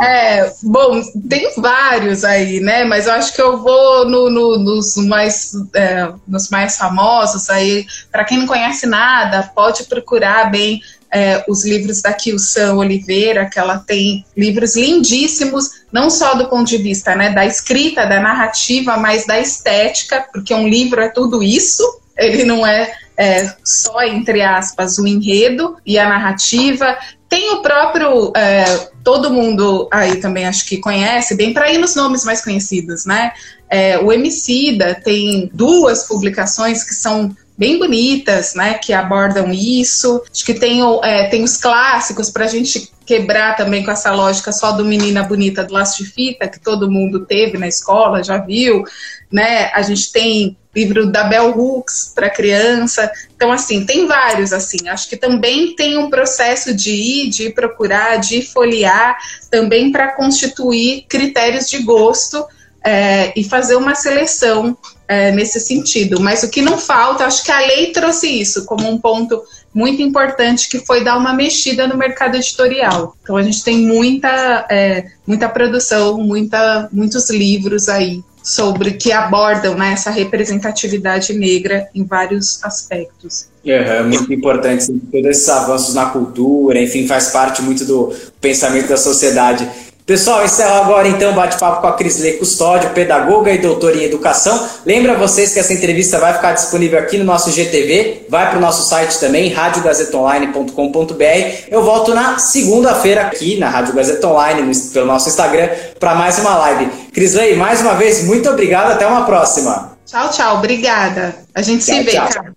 É, 0.02 0.52
bom, 0.62 1.02
tem 1.30 1.50
vários 1.58 2.26
aí, 2.26 2.60
né? 2.60 2.84
Mas 2.84 3.08
eu 3.08 3.13
acho 3.13 3.34
que 3.34 3.41
eu 3.41 3.58
vou 3.62 4.06
no, 4.10 4.30
no, 4.30 4.58
nos, 4.60 4.98
mais, 4.98 5.54
é, 5.74 6.12
nos 6.28 6.50
mais 6.50 6.78
famosos 6.78 7.50
aí. 7.50 7.86
Para 8.12 8.26
quem 8.26 8.39
não 8.39 8.48
conhece 8.48 8.86
nada, 8.86 9.50
pode 9.56 9.86
procurar 9.86 10.52
bem 10.52 10.82
é, 11.12 11.45
os 11.48 11.63
livros 11.63 12.02
da 12.02 12.12
Kilsan 12.12 12.74
Oliveira, 12.74 13.50
que 13.50 13.58
ela 13.58 13.78
tem 13.78 14.26
livros 14.36 14.76
lindíssimos, 14.76 15.86
não 15.91 16.10
só 16.10 16.36
do 16.36 16.50
ponto 16.50 16.67
de 16.67 16.78
vista 16.78 17.15
né, 17.15 17.30
da 17.30 17.45
escrita, 17.45 18.06
da 18.06 18.19
narrativa, 18.19 18.98
mas 18.98 19.26
da 19.26 19.39
estética, 19.39 20.26
porque 20.34 20.54
um 20.54 20.67
livro 20.67 21.00
é 21.00 21.08
tudo 21.08 21.41
isso. 21.41 22.02
Ele 22.17 22.43
não 22.43 22.67
é 22.67 22.93
é, 23.17 23.54
só, 23.63 24.01
entre 24.04 24.41
aspas, 24.41 24.97
o 24.97 25.08
enredo 25.08 25.78
e 25.86 25.97
a 25.97 26.08
narrativa. 26.08 26.97
Tem 27.30 27.51
o 27.51 27.62
próprio, 27.62 28.32
é, 28.36 28.65
todo 29.04 29.32
mundo 29.32 29.88
aí 29.91 30.17
também 30.17 30.45
acho 30.45 30.65
que 30.65 30.78
conhece, 30.78 31.36
bem 31.36 31.54
para 31.54 31.71
ir 31.71 31.78
nos 31.78 31.95
nomes 31.95 32.23
mais 32.23 32.43
conhecidos, 32.43 33.06
né? 33.06 33.32
É, 33.69 33.97
o 33.97 34.12
Emicida 34.12 34.99
tem 35.04 35.49
duas 35.54 36.04
publicações 36.04 36.84
que 36.84 36.93
são 36.93 37.36
bem 37.58 37.80
bonitas, 37.80 38.54
né, 38.54 38.75
que 38.75 38.93
abordam 38.93 39.51
isso. 39.51 40.21
Acho 40.32 40.45
que 40.45 40.54
tem, 40.54 40.82
é, 41.04 41.28
tem 41.28 41.43
os 41.43 41.58
clássicos 41.58 42.30
para 42.30 42.45
a 42.45 42.47
gente 42.47 42.91
quebrar 43.06 43.56
também 43.56 43.84
com 43.84 43.91
essa 43.91 44.12
lógica 44.12 44.51
só 44.51 44.71
do 44.71 44.84
Menina 44.84 45.23
Bonita 45.23 45.63
do 45.63 45.73
Laço 45.73 46.04
de 46.04 46.10
Fita, 46.10 46.47
que 46.47 46.60
todo 46.60 46.91
mundo 46.91 47.25
teve 47.25 47.58
na 47.58 47.67
escola, 47.67 48.23
já 48.23 48.38
viu, 48.38 48.84
né? 49.32 49.71
A 49.73 49.82
gente 49.82 50.12
tem 50.12 50.58
livro 50.75 51.11
da 51.11 51.23
Bell 51.23 51.57
Hooks 51.57 52.11
para 52.13 52.29
criança. 52.29 53.09
Então, 53.35 53.51
assim, 53.51 53.85
tem 53.85 54.05
vários, 54.05 54.51
assim. 54.51 54.88
Acho 54.89 55.09
que 55.09 55.15
também 55.15 55.75
tem 55.75 55.97
um 55.97 56.09
processo 56.09 56.73
de 56.73 56.91
ir, 56.91 57.29
de 57.29 57.49
procurar, 57.51 58.17
de 58.17 58.41
folhear, 58.41 59.17
também 59.49 59.91
para 59.91 60.11
constituir 60.11 61.05
critérios 61.07 61.69
de 61.69 61.81
gosto 61.83 62.45
é, 62.83 63.33
e 63.35 63.43
fazer 63.43 63.75
uma 63.75 63.95
seleção 63.95 64.77
é, 65.07 65.31
nesse 65.31 65.59
sentido. 65.59 66.19
Mas 66.19 66.43
o 66.43 66.49
que 66.49 66.61
não 66.61 66.77
falta, 66.77 67.25
acho 67.25 67.43
que 67.43 67.51
a 67.51 67.59
lei 67.59 67.91
trouxe 67.91 68.27
isso 68.27 68.65
como 68.65 68.89
um 68.89 68.99
ponto 68.99 69.41
muito 69.73 70.01
importante, 70.01 70.69
que 70.69 70.79
foi 70.79 71.03
dar 71.03 71.17
uma 71.17 71.33
mexida 71.33 71.88
no 71.88 71.97
mercado 71.97 72.35
editorial. 72.35 73.15
Então, 73.21 73.35
a 73.35 73.43
gente 73.43 73.63
tem 73.63 73.77
muita, 73.77 74.67
é, 74.69 75.05
muita 75.25 75.49
produção, 75.49 76.17
muita, 76.17 76.89
muitos 76.91 77.29
livros 77.29 77.89
aí 77.89 78.23
sobre 78.45 78.91
que 78.91 79.12
abordam 79.12 79.73
né, 79.73 79.93
essa 79.93 80.12
representatividade 80.12 81.34
negra 81.34 81.89
em 81.95 82.03
vários 82.03 82.63
aspectos. 82.63 83.47
É, 83.65 84.03
muito 84.03 84.31
importante, 84.31 84.86
todos 85.12 85.29
esses 85.31 85.49
avanços 85.49 85.95
na 85.95 86.05
cultura, 86.05 86.79
enfim, 86.79 87.08
faz 87.08 87.29
parte 87.29 87.63
muito 87.63 87.84
do 87.84 88.13
pensamento 88.39 88.88
da 88.88 88.97
sociedade. 88.97 89.67
Pessoal, 90.06 90.46
encerro 90.46 90.76
agora 90.76 91.08
então 91.08 91.32
o 91.32 91.34
bate-papo 91.34 91.82
com 91.82 91.88
a 91.88 91.94
Crisley 91.94 92.34
Custódio, 92.34 92.91
pedagoga 92.91 93.52
e 93.52 93.58
doutora 93.58 93.98
em 93.98 94.04
educação. 94.04 94.70
Lembra 94.86 95.15
vocês 95.15 95.52
que 95.52 95.60
essa 95.60 95.74
entrevista 95.74 96.20
vai 96.20 96.32
ficar 96.32 96.52
disponível 96.52 97.00
aqui 97.00 97.18
no 97.18 97.24
nosso 97.24 97.50
GTV, 97.50 98.28
vai 98.30 98.48
para 98.48 98.60
o 98.60 98.62
nosso 98.62 98.88
site 98.88 99.20
também, 99.20 99.52
radiogazetaonline.com.br. 99.52 101.24
Eu 101.70 101.84
volto 101.84 102.13
na 102.13 102.38
segunda-feira 102.38 103.22
aqui 103.24 103.58
na 103.58 103.68
Rádio 103.68 103.96
Gazeta 103.96 104.28
Online, 104.28 104.62
no, 104.62 104.72
pelo 104.94 105.08
nosso 105.08 105.28
Instagram, 105.28 105.70
para 106.00 106.13
mais 106.13 106.38
uma 106.38 106.56
live. 106.56 106.86
Crisley, 107.12 107.56
mais 107.56 107.82
uma 107.82 107.96
vez, 107.96 108.24
muito 108.26 108.48
obrigado, 108.48 108.91
até 108.91 109.08
uma 109.08 109.26
próxima. 109.26 109.98
Tchau, 110.06 110.30
tchau, 110.30 110.58
obrigada. 110.58 111.34
A 111.56 111.63
gente 111.63 111.84
tchau, 111.84 111.96
se 111.96 112.04
vê, 112.04 112.12
tchau. 112.12 112.30
cara. 112.30 112.54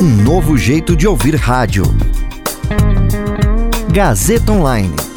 Um 0.00 0.24
novo 0.24 0.58
jeito 0.58 0.96
de 0.96 1.06
ouvir 1.06 1.36
rádio. 1.36 1.84
Gazeta 3.92 4.50
Online 4.50 5.13